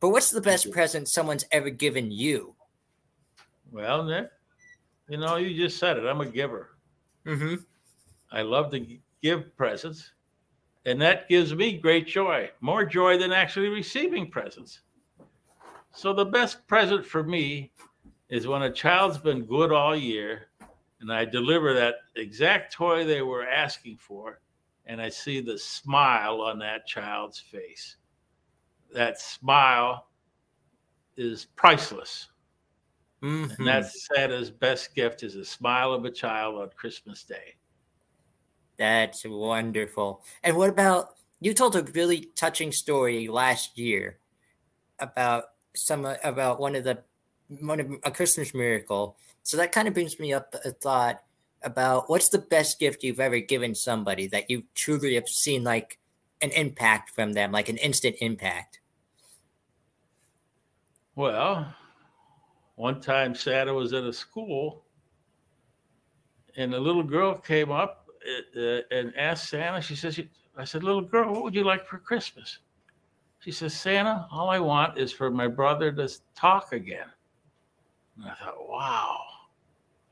But 0.00 0.10
what's 0.10 0.30
the 0.30 0.40
best 0.40 0.70
present 0.70 1.08
someone's 1.08 1.44
ever 1.52 1.70
given 1.70 2.10
you? 2.10 2.54
Well, 3.70 4.04
Nick, 4.04 4.30
you 5.08 5.18
know, 5.18 5.36
you 5.36 5.56
just 5.56 5.78
said 5.78 5.96
it. 5.96 6.06
I'm 6.06 6.20
a 6.20 6.26
giver. 6.26 6.76
Mm-hmm. 7.26 7.56
I 8.32 8.42
love 8.42 8.70
to 8.72 8.98
give 9.22 9.56
presents, 9.56 10.12
and 10.86 11.00
that 11.00 11.28
gives 11.28 11.54
me 11.54 11.78
great 11.78 12.06
joy, 12.06 12.50
more 12.60 12.84
joy 12.84 13.18
than 13.18 13.32
actually 13.32 13.68
receiving 13.68 14.30
presents. 14.30 14.80
So, 15.92 16.12
the 16.12 16.24
best 16.24 16.66
present 16.66 17.04
for 17.04 17.22
me 17.22 17.72
is 18.28 18.46
when 18.46 18.62
a 18.62 18.72
child's 18.72 19.18
been 19.18 19.44
good 19.44 19.72
all 19.72 19.96
year 19.96 20.50
and 21.00 21.12
I 21.12 21.24
deliver 21.24 21.72
that 21.74 21.96
exact 22.16 22.72
toy 22.72 23.04
they 23.04 23.22
were 23.22 23.46
asking 23.46 23.96
for, 23.96 24.40
and 24.86 25.00
I 25.00 25.08
see 25.08 25.40
the 25.40 25.58
smile 25.58 26.40
on 26.42 26.58
that 26.58 26.86
child's 26.86 27.40
face. 27.40 27.96
That 28.92 29.20
smile 29.20 30.08
is 31.16 31.46
priceless. 31.56 32.28
Mm-hmm. 33.22 33.52
And 33.58 33.66
that's 33.66 34.08
Santa's 34.08 34.50
best 34.50 34.94
gift 34.94 35.22
is 35.22 35.36
a 35.36 35.44
smile 35.44 35.92
of 35.92 36.04
a 36.04 36.10
child 36.10 36.60
on 36.60 36.70
Christmas 36.76 37.24
Day. 37.24 37.56
That's 38.80 39.26
wonderful. 39.26 40.24
And 40.42 40.56
what 40.56 40.70
about 40.70 41.16
you 41.38 41.52
told 41.52 41.76
a 41.76 41.82
really 41.82 42.30
touching 42.34 42.72
story 42.72 43.28
last 43.28 43.76
year 43.76 44.18
about 44.98 45.44
some 45.76 46.06
about 46.24 46.60
one 46.60 46.74
of 46.74 46.84
the 46.84 47.02
one 47.60 47.78
of 47.78 47.92
a 48.04 48.10
Christmas 48.10 48.54
miracle. 48.54 49.18
So 49.42 49.58
that 49.58 49.72
kind 49.72 49.86
of 49.86 49.92
brings 49.92 50.18
me 50.18 50.32
up 50.32 50.54
a 50.64 50.70
thought 50.70 51.22
about 51.62 52.08
what's 52.08 52.30
the 52.30 52.38
best 52.38 52.80
gift 52.80 53.02
you've 53.02 53.20
ever 53.20 53.38
given 53.38 53.74
somebody 53.74 54.26
that 54.28 54.48
you 54.48 54.62
truly 54.74 55.14
have 55.16 55.28
seen 55.28 55.62
like 55.62 55.98
an 56.40 56.48
impact 56.52 57.10
from 57.10 57.34
them, 57.34 57.52
like 57.52 57.68
an 57.68 57.76
instant 57.76 58.16
impact. 58.22 58.80
Well, 61.16 61.74
one 62.76 63.02
time 63.02 63.34
Santa 63.34 63.74
was 63.74 63.92
at 63.92 64.04
a 64.04 64.12
school 64.12 64.86
and 66.56 66.72
a 66.72 66.80
little 66.80 67.02
girl 67.02 67.34
came 67.34 67.70
up 67.70 68.06
uh, 68.56 68.80
and 68.90 69.16
asked 69.16 69.48
Santa, 69.48 69.80
she 69.80 69.96
says, 69.96 70.20
I 70.56 70.64
said, 70.64 70.84
little 70.84 71.00
girl, 71.02 71.32
what 71.32 71.42
would 71.42 71.54
you 71.54 71.64
like 71.64 71.86
for 71.86 71.98
Christmas? 71.98 72.58
She 73.40 73.50
says, 73.50 73.74
Santa, 73.74 74.26
all 74.30 74.50
I 74.50 74.58
want 74.58 74.98
is 74.98 75.12
for 75.12 75.30
my 75.30 75.48
brother 75.48 75.90
to 75.92 76.08
talk 76.34 76.72
again. 76.72 77.06
And 78.16 78.26
I 78.26 78.34
thought, 78.34 78.68
wow, 78.68 79.18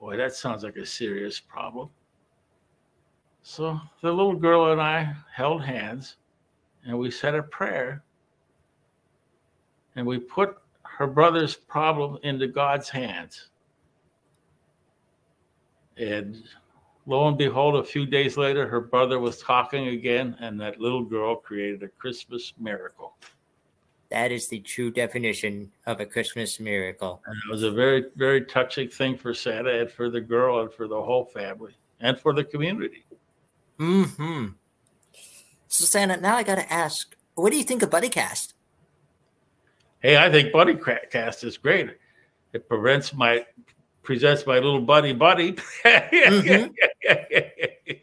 boy, 0.01 0.17
that 0.17 0.35
sounds 0.35 0.65
like 0.65 0.77
a 0.77 0.87
serious 0.87 1.39
problem. 1.39 1.91
So 3.43 3.79
the 4.03 4.11
little 4.11 4.35
girl 4.35 4.73
and 4.73 4.81
I 4.81 5.15
held 5.35 5.63
hands 5.63 6.17
and 6.85 6.99
we 6.99 7.11
said 7.11 7.35
a 7.35 7.43
prayer 7.43 8.03
and 9.97 10.07
we 10.07 10.19
put 10.19 10.59
her 10.83 11.07
brother's 11.07 11.55
problem 11.55 12.19
into 12.23 12.47
God's 12.47 12.89
hands. 12.89 13.51
And 15.97 16.43
lo 17.09 17.27
and 17.27 17.39
behold, 17.39 17.75
a 17.77 17.83
few 17.83 18.05
days 18.05 18.37
later, 18.37 18.69
her 18.69 18.81
brother 18.81 19.19
was 19.19 19.39
talking 19.39 19.89
again, 19.89 20.37
and 20.41 20.61
that 20.61 20.79
little 20.79 21.03
girl 21.03 21.35
created 21.35 21.83
a 21.83 21.89
Christmas 21.89 22.53
miracle. 22.61 23.17
That 24.11 24.31
is 24.31 24.49
the 24.49 24.61
true 24.61 24.91
definition 24.91 25.73
of 25.87 26.01
a 26.01 26.07
Christmas 26.07 26.61
miracle. 26.61 27.23
And 27.27 27.37
it 27.37 27.51
was 27.51 27.63
a 27.63 27.71
very, 27.71 28.05
very 28.17 28.45
touching 28.45 28.89
thing 28.89 29.17
for 29.17 29.35
Santa 29.35 29.81
and 29.81 29.91
for 29.91 30.11
the 30.11 30.21
girl 30.21 30.61
and 30.61 30.73
for 30.73 30.87
the 30.87 31.01
whole 31.01 31.25
family 31.25 31.77
and 32.01 32.19
for 32.19 32.33
the 32.33 32.45
community. 32.45 33.05
Hmm. 33.79 34.47
So 35.69 35.85
Santa, 35.85 36.19
now 36.19 36.37
I 36.37 36.43
got 36.43 36.57
to 36.57 36.73
ask, 36.73 37.15
what 37.35 37.51
do 37.51 37.59
you 37.59 37.65
think 37.65 37.83
of 37.83 37.91
BuddyCast? 37.91 38.55
Hey, 40.01 40.17
I 40.17 40.31
think 40.31 40.53
Buddy 40.53 40.79
Cast 41.11 41.43
is 41.45 41.59
great. 41.59 41.91
It 42.53 42.69
prevents 42.69 43.13
my 43.13 43.45
presents 44.03 44.47
my 44.47 44.55
little 44.55 44.81
buddy 44.81 45.13
buddy. 45.13 45.53
Mhm. 45.85 46.73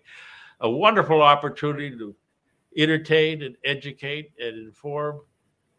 A 0.61 0.69
wonderful 0.69 1.21
opportunity 1.21 1.97
to 1.97 2.15
entertain 2.77 3.41
and 3.43 3.55
educate 3.63 4.31
and 4.39 4.67
inform 4.67 5.21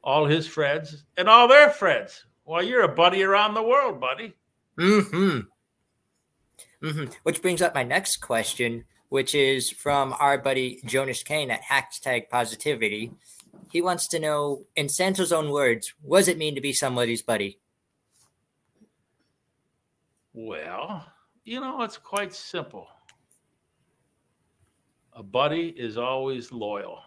all 0.04 0.26
his 0.26 0.46
friends 0.46 1.04
and 1.16 1.28
all 1.28 1.48
their 1.48 1.70
friends. 1.70 2.24
Well, 2.44 2.62
you're 2.62 2.82
a 2.82 2.94
buddy 2.94 3.22
around 3.22 3.54
the 3.54 3.62
world, 3.62 4.00
buddy. 4.00 4.34
mm-hmm. 4.78 5.40
Mm-hmm. 6.86 7.04
Which 7.22 7.42
brings 7.42 7.62
up 7.62 7.74
my 7.74 7.82
next 7.82 8.18
question, 8.18 8.84
which 9.08 9.34
is 9.34 9.70
from 9.70 10.14
our 10.20 10.38
buddy 10.38 10.80
Jonas 10.84 11.22
Kane 11.22 11.50
at 11.50 11.62
hashtag 11.62 12.28
Positivity. 12.28 13.12
He 13.72 13.80
wants 13.82 14.06
to 14.08 14.20
know, 14.20 14.64
in 14.76 14.88
Santa's 14.88 15.32
own 15.32 15.50
words, 15.50 15.92
what 16.02 16.18
does 16.18 16.28
it 16.28 16.38
mean 16.38 16.54
to 16.54 16.60
be 16.60 16.72
somebody's 16.72 17.22
buddy? 17.22 17.58
Well, 20.38 21.02
you 21.44 21.62
know, 21.62 21.80
it's 21.80 21.96
quite 21.96 22.34
simple. 22.34 22.88
A 25.14 25.22
buddy 25.22 25.68
is 25.78 25.96
always 25.96 26.52
loyal. 26.52 27.00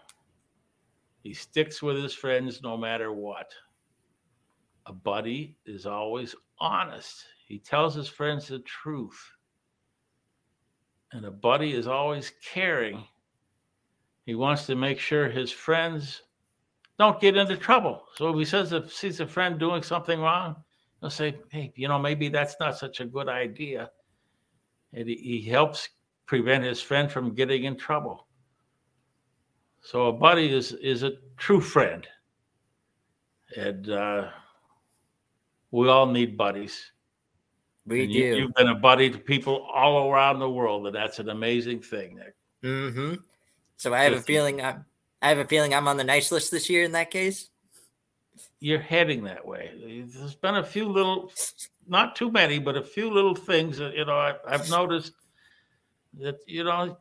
He 1.21 1.35
sticks 1.35 1.83
with 1.83 2.01
his 2.01 2.15
friends 2.15 2.63
no 2.63 2.75
matter 2.75 3.13
what. 3.13 3.53
A 4.87 4.93
buddy 4.93 5.59
is 5.67 5.85
always 5.85 6.33
honest. 6.59 7.23
He 7.47 7.59
tells 7.59 7.93
his 7.93 8.07
friends 8.07 8.47
the 8.47 8.59
truth. 8.59 9.21
And 11.11 11.23
a 11.23 11.31
buddy 11.31 11.73
is 11.73 11.85
always 11.85 12.33
caring. 12.43 13.03
He 14.25 14.33
wants 14.33 14.65
to 14.65 14.75
make 14.75 14.97
sure 14.97 15.29
his 15.29 15.51
friends 15.51 16.23
don't 16.97 17.21
get 17.21 17.37
into 17.37 17.57
trouble. 17.57 18.05
So 18.15 18.29
if 18.29 18.37
he 18.37 18.45
says 18.45 18.73
if 18.73 18.91
sees 18.91 19.19
a 19.19 19.27
friend 19.27 19.59
doing 19.59 19.83
something 19.83 20.19
wrong, 20.19 20.55
he'll 21.01 21.09
say, 21.09 21.35
Hey, 21.49 21.71
you 21.75 21.87
know, 21.87 21.99
maybe 21.99 22.29
that's 22.29 22.55
not 22.59 22.77
such 22.77 22.99
a 22.99 23.05
good 23.05 23.29
idea. 23.29 23.89
And 24.93 25.07
he, 25.07 25.15
he 25.15 25.49
helps 25.49 25.89
prevent 26.25 26.63
his 26.63 26.81
friend 26.81 27.11
from 27.11 27.33
getting 27.33 27.63
in 27.65 27.75
trouble. 27.75 28.27
So 29.81 30.07
a 30.07 30.13
buddy 30.13 30.53
is 30.53 30.73
is 30.73 31.03
a 31.03 31.13
true 31.37 31.61
friend, 31.61 32.05
and 33.55 33.89
uh, 33.89 34.29
we 35.71 35.87
all 35.87 36.05
need 36.05 36.37
buddies. 36.37 36.91
We 37.85 38.03
And 38.03 38.13
do. 38.13 38.19
you, 38.19 38.35
you've 38.35 38.53
been 38.53 38.67
a 38.67 38.75
buddy 38.75 39.09
to 39.09 39.17
people 39.17 39.67
all 39.73 40.11
around 40.11 40.39
the 40.39 40.49
world, 40.49 40.85
and 40.87 40.95
that's 40.95 41.19
an 41.19 41.29
amazing 41.29 41.81
thing. 41.81 42.17
Nick. 42.17 42.35
Mm-hmm. 42.63 43.15
So 43.77 43.93
I 43.93 44.03
have 44.03 44.13
a 44.13 44.21
feeling 44.21 44.61
I'm, 44.61 44.85
I 45.21 45.29
have 45.29 45.37
a 45.37 45.45
feeling 45.45 45.73
I'm 45.73 45.87
on 45.87 45.97
the 45.97 46.03
nice 46.03 46.31
list 46.31 46.51
this 46.51 46.69
year 46.69 46.83
in 46.83 46.91
that 46.91 47.09
case. 47.09 47.49
You're 48.59 48.79
heading 48.81 49.23
that 49.23 49.45
way. 49.45 49.71
There's 50.13 50.35
been 50.35 50.55
a 50.57 50.63
few 50.63 50.89
little, 50.89 51.31
not 51.87 52.15
too 52.15 52.29
many, 52.31 52.59
but 52.59 52.75
a 52.75 52.83
few 52.83 53.09
little 53.09 53.35
things 53.35 53.77
that 53.77 53.95
you 53.95 54.05
know 54.05 54.17
I, 54.17 54.35
I've 54.47 54.69
noticed 54.69 55.13
that 56.19 56.39
you 56.47 56.63
know. 56.63 56.97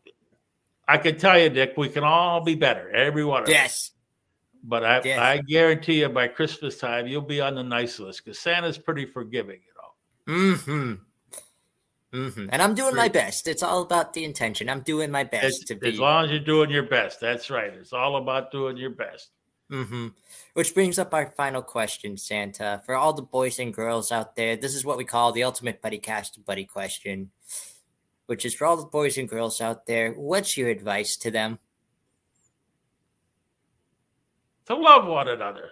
I 0.91 0.97
can 0.97 1.19
tell 1.19 1.39
you, 1.39 1.51
Nick, 1.51 1.75
we 1.77 1.91
can 1.91 2.03
all 2.03 2.41
be 2.43 2.55
better, 2.55 2.91
every 2.91 3.23
one 3.25 3.43
of 3.43 3.49
us. 3.49 3.53
Yes. 3.53 3.91
But 4.65 4.85
I, 4.85 5.03
Yes. 5.05 5.19
I 5.19 5.37
guarantee 5.39 6.01
you, 6.01 6.09
by 6.09 6.29
Christmas 6.29 6.79
time, 6.79 7.07
you'll 7.07 7.21
be 7.21 7.43
on 7.43 7.57
the 7.57 7.63
nice 7.63 7.99
list 8.01 8.25
because 8.25 8.39
Santa's 8.39 8.79
pretty 8.79 9.05
forgiving. 9.05 9.61
You 10.27 10.35
know, 10.35 10.41
Mm-hmm. 10.41 10.95
Mm-hmm. 12.17 12.47
And 12.51 12.63
I'm 12.63 12.75
doing 12.75 12.95
my 12.95 13.09
best. 13.09 13.49
It's 13.49 13.63
all 13.63 13.83
about 13.83 14.15
the 14.15 14.25
intention. 14.25 14.71
I'm 14.71 14.81
doing 14.81 15.11
my 15.11 15.25
best 15.25 15.67
to 15.67 15.75
be. 15.75 15.91
as 15.91 15.99
long 16.01 16.25
as 16.25 16.31
you're 16.31 16.41
doing 16.41 16.71
your 16.71 16.85
best. 16.85 17.21
That's 17.21 17.51
right. 17.51 17.73
It's 17.75 17.93
all 17.93 18.17
about 18.17 18.51
doing 18.51 18.79
your 18.79 18.91
best. 18.91 19.29
Mm-hmm. 19.71 20.09
Which 20.55 20.75
brings 20.75 20.99
up 20.99 21.13
our 21.13 21.27
final 21.37 21.63
question, 21.63 22.17
Santa. 22.17 22.83
For 22.87 22.95
all 22.95 23.13
the 23.13 23.23
boys 23.23 23.59
and 23.59 23.75
girls 23.75 24.11
out 24.11 24.35
there, 24.35 24.57
this 24.57 24.75
is 24.75 24.85
what 24.85 24.97
we 24.97 25.05
call 25.05 25.33
the 25.33 25.45
ultimate 25.45 25.83
buddy 25.83 25.99
cast 25.99 26.43
buddy 26.45 26.65
question. 26.65 27.31
Which 28.27 28.45
is 28.45 28.55
for 28.55 28.67
all 28.67 28.77
the 28.77 28.87
boys 28.87 29.19
and 29.19 29.29
girls 29.29 29.61
out 29.61 29.87
there, 29.87 30.13
what's 30.13 30.57
your 30.57 30.69
advice 30.69 31.17
to 31.19 31.31
them? 31.31 31.59
To 34.67 34.77
love 34.77 35.07
one 35.07 35.29
another. 35.29 35.71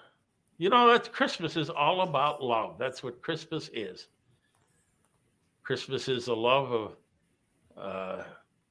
You 0.58 0.70
know, 0.70 0.88
that's 0.88 1.08
Christmas 1.08 1.56
is 1.56 1.68
all 1.68 2.00
about 2.00 2.42
love. 2.42 2.76
That's 2.78 3.02
what 3.02 3.20
Christmas 3.20 3.68
is. 3.74 4.08
Christmas 5.62 6.08
is 6.08 6.26
the 6.26 6.36
love 6.36 6.72
of 6.72 6.96
uh, 7.76 8.22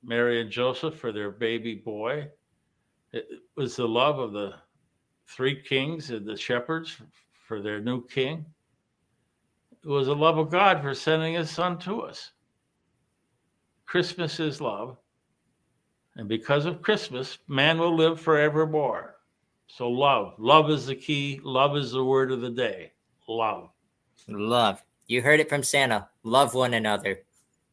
Mary 0.04 0.42
and 0.42 0.50
Joseph 0.50 0.96
for 0.96 1.12
their 1.12 1.30
baby 1.30 1.76
boy. 1.76 2.28
It 3.12 3.28
was 3.56 3.76
the 3.76 3.88
love 3.88 4.18
of 4.18 4.34
the 4.34 4.56
three 5.28 5.62
kings 5.62 6.12
and 6.12 6.26
the 6.26 6.38
shepherds 6.38 6.98
for 7.48 7.62
their 7.62 7.80
new 7.80 8.06
king. 8.08 8.46
It 9.84 9.90
was 9.90 10.08
the 10.08 10.16
love 10.16 10.38
of 10.38 10.50
God 10.50 10.82
for 10.82 10.94
sending 10.96 11.36
his 11.36 11.50
son 11.50 11.78
to 11.80 12.02
us. 12.02 12.32
Christmas 13.86 14.40
is 14.40 14.60
love. 14.60 14.98
And 16.16 16.28
because 16.28 16.66
of 16.66 16.82
Christmas, 16.82 17.38
man 17.48 17.78
will 17.78 17.96
live 17.96 18.20
forevermore. 18.20 19.16
So, 19.68 19.90
love. 19.90 20.34
Love 20.38 20.70
is 20.70 20.88
the 20.88 20.96
key. 20.96 21.40
Love 21.44 21.76
is 21.76 21.92
the 21.92 22.04
word 22.04 22.32
of 22.32 22.42
the 22.42 22.50
day. 22.50 22.94
Love. 23.28 23.70
Love. 24.28 24.82
You 25.08 25.22
heard 25.22 25.40
it 25.40 25.50
from 25.50 25.64
Santa. 25.64 26.08
Love 26.24 26.54
one 26.54 26.74
another. 26.74 27.20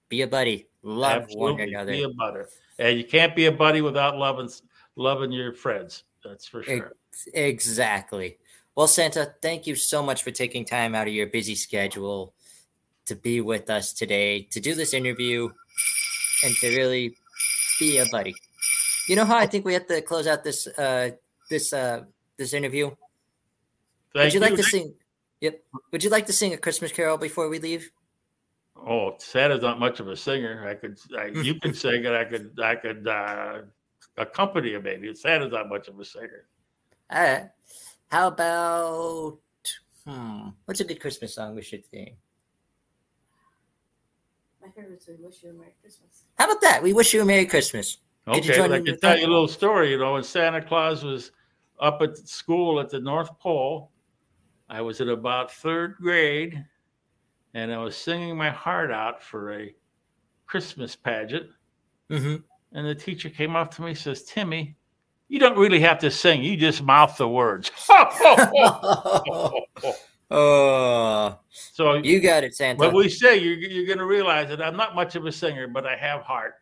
Be 0.08 0.22
a 0.22 0.26
buddy. 0.26 0.68
Love 0.82 1.26
one 1.30 1.60
another. 1.60 1.92
Be 1.92 2.02
a 2.02 2.08
buddy. 2.08 2.40
And 2.78 2.98
you 2.98 3.04
can't 3.04 3.36
be 3.36 3.46
a 3.46 3.52
buddy 3.52 3.80
without 3.80 4.16
loving 4.16 4.50
loving 4.96 5.32
your 5.32 5.52
friends. 5.52 6.04
That's 6.24 6.46
for 6.46 6.62
sure. 6.62 6.92
Exactly. 7.34 8.38
Well, 8.74 8.86
Santa, 8.86 9.34
thank 9.42 9.66
you 9.66 9.74
so 9.74 10.02
much 10.02 10.22
for 10.22 10.30
taking 10.30 10.64
time 10.64 10.94
out 10.94 11.06
of 11.06 11.12
your 11.12 11.26
busy 11.26 11.54
schedule 11.54 12.32
to 13.06 13.14
be 13.14 13.40
with 13.40 13.68
us 13.68 13.92
today, 13.92 14.42
to 14.50 14.60
do 14.60 14.74
this 14.74 14.94
interview, 14.94 15.50
and 16.44 16.54
to 16.56 16.68
really 16.68 17.16
be 17.78 17.98
a 17.98 18.06
buddy. 18.06 18.34
You 19.08 19.16
know 19.16 19.24
how 19.24 19.36
I 19.36 19.46
think 19.46 19.64
we 19.64 19.74
have 19.74 19.86
to 19.88 20.00
close 20.00 20.26
out 20.26 20.44
this 20.44 20.66
uh 20.66 21.10
this 21.50 21.72
uh 21.72 22.04
this 22.36 22.54
interview? 22.54 22.90
Thank 24.14 24.24
Would 24.24 24.34
you 24.34 24.40
like 24.40 24.56
to 24.56 24.62
sing 24.62 24.94
Yep. 25.42 25.60
Would 25.90 26.04
you 26.04 26.10
like 26.10 26.26
to 26.26 26.32
sing 26.32 26.54
a 26.54 26.56
Christmas 26.56 26.92
carol 26.92 27.18
before 27.18 27.48
we 27.48 27.58
leave? 27.58 27.90
Oh, 28.76 29.16
Santa's 29.18 29.60
not 29.60 29.80
much 29.80 29.98
of 29.98 30.06
a 30.06 30.16
singer. 30.16 30.66
I 30.68 30.74
could, 30.74 30.98
I, 31.18 31.26
you 31.26 31.54
could 31.60 31.76
sing 31.76 32.04
it. 32.04 32.12
I 32.12 32.24
could, 32.24 32.58
I 32.62 32.76
could 32.76 33.08
uh, 33.08 33.58
accompany 34.16 34.74
him. 34.74 34.82
Maybe 34.82 35.14
Santa's 35.14 35.52
not 35.52 35.68
much 35.68 35.88
of 35.88 35.98
a 35.98 36.04
singer. 36.04 36.46
All 37.10 37.22
right. 37.22 37.48
How 38.10 38.28
about 38.28 39.38
hmm, 40.06 40.48
what's 40.64 40.80
a 40.80 40.84
good 40.84 41.00
Christmas 41.00 41.34
song 41.34 41.54
we 41.54 41.62
should 41.62 41.84
sing? 41.90 42.16
My 44.60 44.68
favorite 44.70 45.00
is 45.00 45.08
"We 45.08 45.24
Wish 45.24 45.42
You 45.42 45.50
a 45.50 45.52
Merry 45.54 45.74
Christmas. 45.80 46.24
How 46.38 46.44
about 46.44 46.60
that? 46.60 46.82
We 46.82 46.92
wish 46.92 47.12
you 47.14 47.22
a 47.22 47.24
Merry 47.24 47.46
Christmas. 47.46 47.98
Could 48.26 48.44
you 48.44 48.52
Okay, 48.52 48.60
join 48.60 48.72
I 48.72 48.78
me 48.78 48.84
can 48.84 48.92
with 48.94 49.00
tell 49.00 49.10
that? 49.10 49.20
you 49.20 49.26
a 49.26 49.28
little 49.30 49.48
story. 49.48 49.90
You 49.90 49.98
know, 49.98 50.12
when 50.12 50.22
Santa 50.22 50.62
Claus 50.62 51.02
was 51.02 51.32
up 51.80 52.00
at 52.02 52.16
school 52.16 52.78
at 52.80 52.88
the 52.88 53.00
North 53.00 53.36
Pole, 53.40 53.90
I 54.68 54.80
was 54.80 55.00
in 55.00 55.08
about 55.08 55.50
third 55.50 55.96
grade, 55.96 56.64
and 57.54 57.72
I 57.72 57.78
was 57.78 57.96
singing 57.96 58.36
my 58.36 58.50
heart 58.50 58.92
out 58.92 59.22
for 59.22 59.52
a 59.52 59.74
Christmas 60.46 60.94
pageant. 60.94 61.50
Mm-hmm. 62.10 62.36
And 62.74 62.86
the 62.86 62.94
teacher 62.94 63.28
came 63.28 63.54
up 63.54 63.74
to 63.74 63.82
me 63.82 63.90
and 63.90 63.98
says, 63.98 64.22
Timmy, 64.24 64.76
you 65.28 65.38
don't 65.38 65.58
really 65.58 65.80
have 65.80 65.98
to 66.00 66.10
sing. 66.10 66.42
You 66.42 66.56
just 66.56 66.82
mouth 66.82 67.16
the 67.16 67.28
words. 67.28 67.70
oh, 70.30 71.38
so 71.50 71.94
you 71.94 72.20
got 72.20 72.44
it, 72.44 72.54
Santa. 72.54 72.78
when 72.78 72.94
we 72.94 73.08
say, 73.08 73.38
you're, 73.38 73.58
you're 73.58 73.86
going 73.86 73.98
to 73.98 74.06
realize 74.06 74.48
that 74.48 74.62
I'm 74.62 74.76
not 74.76 74.94
much 74.94 75.16
of 75.16 75.26
a 75.26 75.32
singer, 75.32 75.68
but 75.68 75.86
I 75.86 75.96
have 75.96 76.22
heart. 76.22 76.54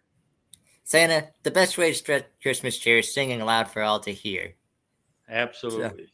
Santa, 0.85 1.29
the 1.45 1.53
best 1.53 1.79
way 1.79 1.91
to 1.93 1.97
spread 1.97 2.27
Christmas 2.43 2.77
cheer 2.77 2.99
is 2.99 3.15
singing 3.15 3.41
loud 3.41 3.71
for 3.71 3.83
all 3.83 4.01
to 4.01 4.13
hear. 4.13 4.55
Absolutely. 5.29 6.13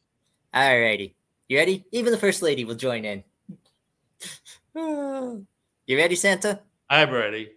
All 0.53 0.81
righty, 0.81 1.15
You 1.49 1.57
ready? 1.59 1.87
Even 1.93 2.13
the 2.13 2.19
First 2.19 2.43
Lady 2.43 2.65
will 2.65 2.75
join 2.75 3.05
in. 3.07 3.25
you 5.87 5.97
ready, 5.97 6.15
Santa? 6.15 6.61
I'm 6.91 7.11
ready. 7.11 7.53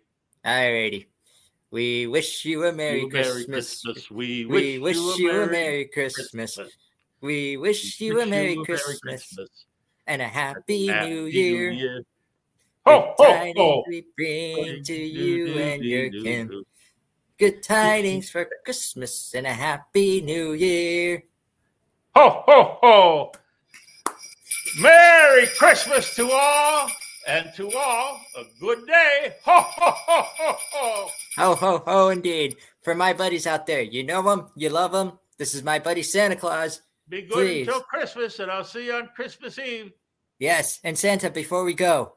Alrighty. 0.46 1.08
We 1.72 2.08
wish 2.08 2.46
you 2.46 2.66
a 2.66 2.74
Merry, 2.74 3.02
You 3.02 3.10
Christmas. 3.10 3.84
We, 4.10 4.46
We 4.46 4.80
wish 4.80 4.98
you 4.98 5.30
a 5.30 5.34
Merry 5.34 5.52
Merry 5.52 5.86
Christmas. 5.86 6.60
We 7.22 7.58
wish 7.58 8.02
you 8.02 8.22
a 8.22 8.26
Merry 8.26 8.54
you 8.54 8.62
a 8.62 8.66
Christmas 8.66 9.38
and 10.08 10.22
a 10.22 10.28
Happy 10.28 10.88
Happy 10.88 11.10
New 11.10 11.26
Year. 11.26 12.04
Ho, 12.86 13.14
Good 13.18 13.26
ho, 13.26 13.34
tidings 13.34 13.58
ho. 13.58 13.84
we 13.88 14.06
bring 14.18 14.84
to 14.84 14.96
you 14.96 15.60
and 15.60 15.84
your 15.84 16.10
kin. 16.10 16.64
Good 17.38 17.62
tidings 17.62 18.30
for 18.30 18.48
Christmas 18.66 19.34
and 19.36 19.46
a 19.46 19.54
Happy 19.54 20.22
New 20.22 20.54
Year. 20.54 21.24
Ho, 22.16 22.44
ho, 22.46 22.78
ho. 22.82 23.32
Merry 24.80 25.48
Christmas 25.58 26.16
to 26.16 26.30
all, 26.32 26.90
and 27.30 27.54
to 27.54 27.72
all 27.78 28.20
a 28.36 28.44
good 28.60 28.88
day. 28.88 29.36
Ho, 29.46 29.62
ho, 29.62 29.92
ho, 29.92 30.24
ho, 30.38 30.56
ho. 30.72 31.10
Ho, 31.38 31.56
ho, 31.56 31.84
ho, 31.86 32.10
indeed. 32.10 32.58
For 32.82 32.96
my 32.96 33.14
buddies 33.14 33.46
out 33.46 33.68
there, 33.68 33.82
you 33.82 34.04
know 34.04 34.24
them, 34.24 34.50
you 34.56 34.70
love 34.70 34.92
them. 34.92 35.20
This 35.38 35.54
is 35.54 35.64
my 35.64 35.78
buddy 35.78 36.02
Santa 36.02 36.36
Claus. 36.36 36.82
Be 37.08 37.22
good 37.22 37.34
Please. 37.34 37.68
until 37.68 37.82
Christmas, 37.82 38.40
and 38.40 38.52
I'll 38.52 38.64
see 38.64 38.88
you 38.88 38.94
on 38.94 39.10
Christmas 39.16 39.60
Eve. 39.60 39.92
Yes, 40.40 40.80
and 40.84 40.98
Santa, 40.98 41.30
before 41.30 41.64
we 41.64 41.74
go, 41.74 42.14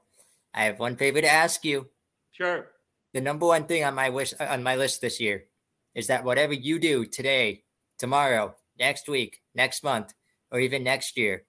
I 0.55 0.65
have 0.65 0.79
one 0.79 0.97
favor 0.97 1.21
to 1.21 1.31
ask 1.31 1.63
you. 1.65 1.89
Sure. 2.31 2.69
The 3.13 3.21
number 3.21 3.47
one 3.47 3.65
thing 3.65 3.85
on 3.85 3.95
my 3.95 4.09
wish 4.09 4.33
uh, 4.41 4.47
on 4.49 4.63
my 4.63 4.77
list 4.77 5.03
this 5.03 5.21
year 5.21 5.45
is 5.95 6.07
that 6.07 6.25
whatever 6.25 6.55
you 6.55 6.79
do 6.79 7.05
today, 7.05 7.65
tomorrow, 7.99 8.55
next 8.79 9.09
week, 9.09 9.43
next 9.55 9.85
month, 9.85 10.15
or 10.51 10.59
even 10.59 10.83
next 10.83 11.19
year, 11.19 11.45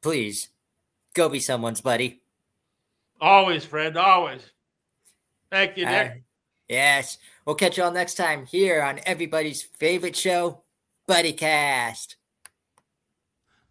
please 0.00 0.50
go 1.14 1.28
be 1.28 1.40
someone's 1.40 1.80
buddy. 1.80 2.19
Always, 3.20 3.64
friend, 3.64 3.96
always. 3.96 4.40
Thank 5.50 5.76
you, 5.76 5.84
Nick. 5.84 6.10
Uh, 6.10 6.14
yes. 6.68 7.18
We'll 7.44 7.56
catch 7.56 7.76
you 7.76 7.84
all 7.84 7.92
next 7.92 8.14
time 8.14 8.46
here 8.46 8.82
on 8.82 9.00
everybody's 9.04 9.62
favorite 9.62 10.16
show, 10.16 10.62
Buddy 11.06 11.32
Cast. 11.32 12.16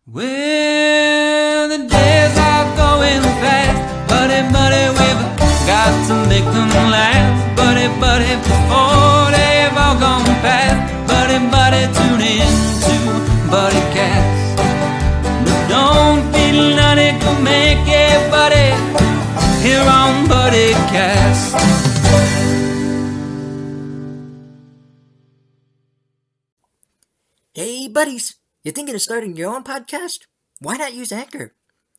Well, 0.06 1.70
the 1.70 1.78
days 1.78 2.38
are 2.38 2.76
going 2.76 3.22
fast, 3.42 4.10
buddy, 4.10 4.42
buddy, 4.52 4.90
we've 4.90 5.24
got 5.68 6.08
to 6.08 6.28
make 6.28 6.44
them 6.46 6.70
last, 6.90 7.56
buddy, 7.56 7.88
buddy, 8.00 8.36
before 8.42 9.30
they've 9.32 9.78
all 9.78 10.00
gone 10.00 10.26
past, 10.42 11.08
buddy, 11.08 11.38
buddy, 11.52 11.86
tune 11.94 12.22
in 12.22 12.54
to 12.82 13.50
Buddy 13.52 13.82
here 19.70 19.88
on. 19.88 20.10
Hey, 27.54 27.88
buddies, 27.88 28.36
you 28.64 28.72
thinking 28.72 28.96
of 28.96 29.02
starting 29.02 29.36
your 29.36 29.54
own 29.54 29.64
podcast? 29.64 30.26
Why 30.60 30.78
not 30.78 30.94
use 30.94 31.12
Anchor? 31.12 31.54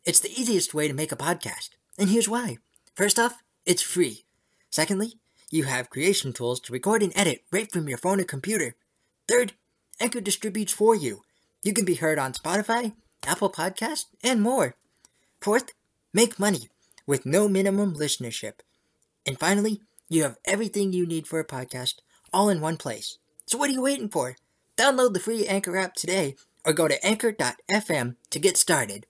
It's 0.04 0.20
the 0.20 0.30
easiest 0.30 0.74
way 0.74 0.88
to 0.88 0.94
make 0.94 1.12
a 1.12 1.16
podcast, 1.16 1.70
and 1.98 2.08
here's 2.08 2.28
why. 2.28 2.58
First 2.94 3.18
off, 3.18 3.42
it's 3.66 3.82
free. 3.82 4.24
Secondly, 4.70 5.14
you 5.50 5.64
have 5.64 5.90
creation 5.90 6.32
tools 6.32 6.60
to 6.60 6.72
record 6.72 7.02
and 7.02 7.12
edit 7.14 7.44
right 7.52 7.70
from 7.70 7.88
your 7.88 7.98
phone 7.98 8.20
or 8.20 8.24
computer. 8.24 8.74
Third, 9.28 9.52
Anchor 10.00 10.20
distributes 10.20 10.72
for 10.72 10.94
you. 10.94 11.22
You 11.62 11.72
can 11.72 11.84
be 11.84 11.96
heard 11.96 12.18
on 12.18 12.32
Spotify, 12.32 12.94
Apple 13.26 13.50
Podcast, 13.50 14.06
and 14.24 14.40
more. 14.40 14.74
Fourth, 15.40 15.72
make 16.12 16.38
money 16.38 16.70
with 17.10 17.26
no 17.26 17.48
minimum 17.48 17.92
listenership. 17.96 18.60
And 19.26 19.36
finally, 19.36 19.80
you 20.08 20.22
have 20.22 20.38
everything 20.44 20.92
you 20.92 21.04
need 21.04 21.26
for 21.26 21.40
a 21.40 21.44
podcast 21.44 21.94
all 22.32 22.48
in 22.48 22.60
one 22.60 22.76
place. 22.76 23.18
So 23.46 23.58
what 23.58 23.68
are 23.68 23.72
you 23.72 23.82
waiting 23.82 24.08
for? 24.08 24.36
Download 24.76 25.12
the 25.12 25.18
free 25.18 25.44
Anchor 25.44 25.76
app 25.76 25.94
today 25.94 26.36
or 26.64 26.72
go 26.72 26.86
to 26.86 27.04
anchor.fm 27.04 28.14
to 28.30 28.38
get 28.38 28.56
started. 28.56 29.06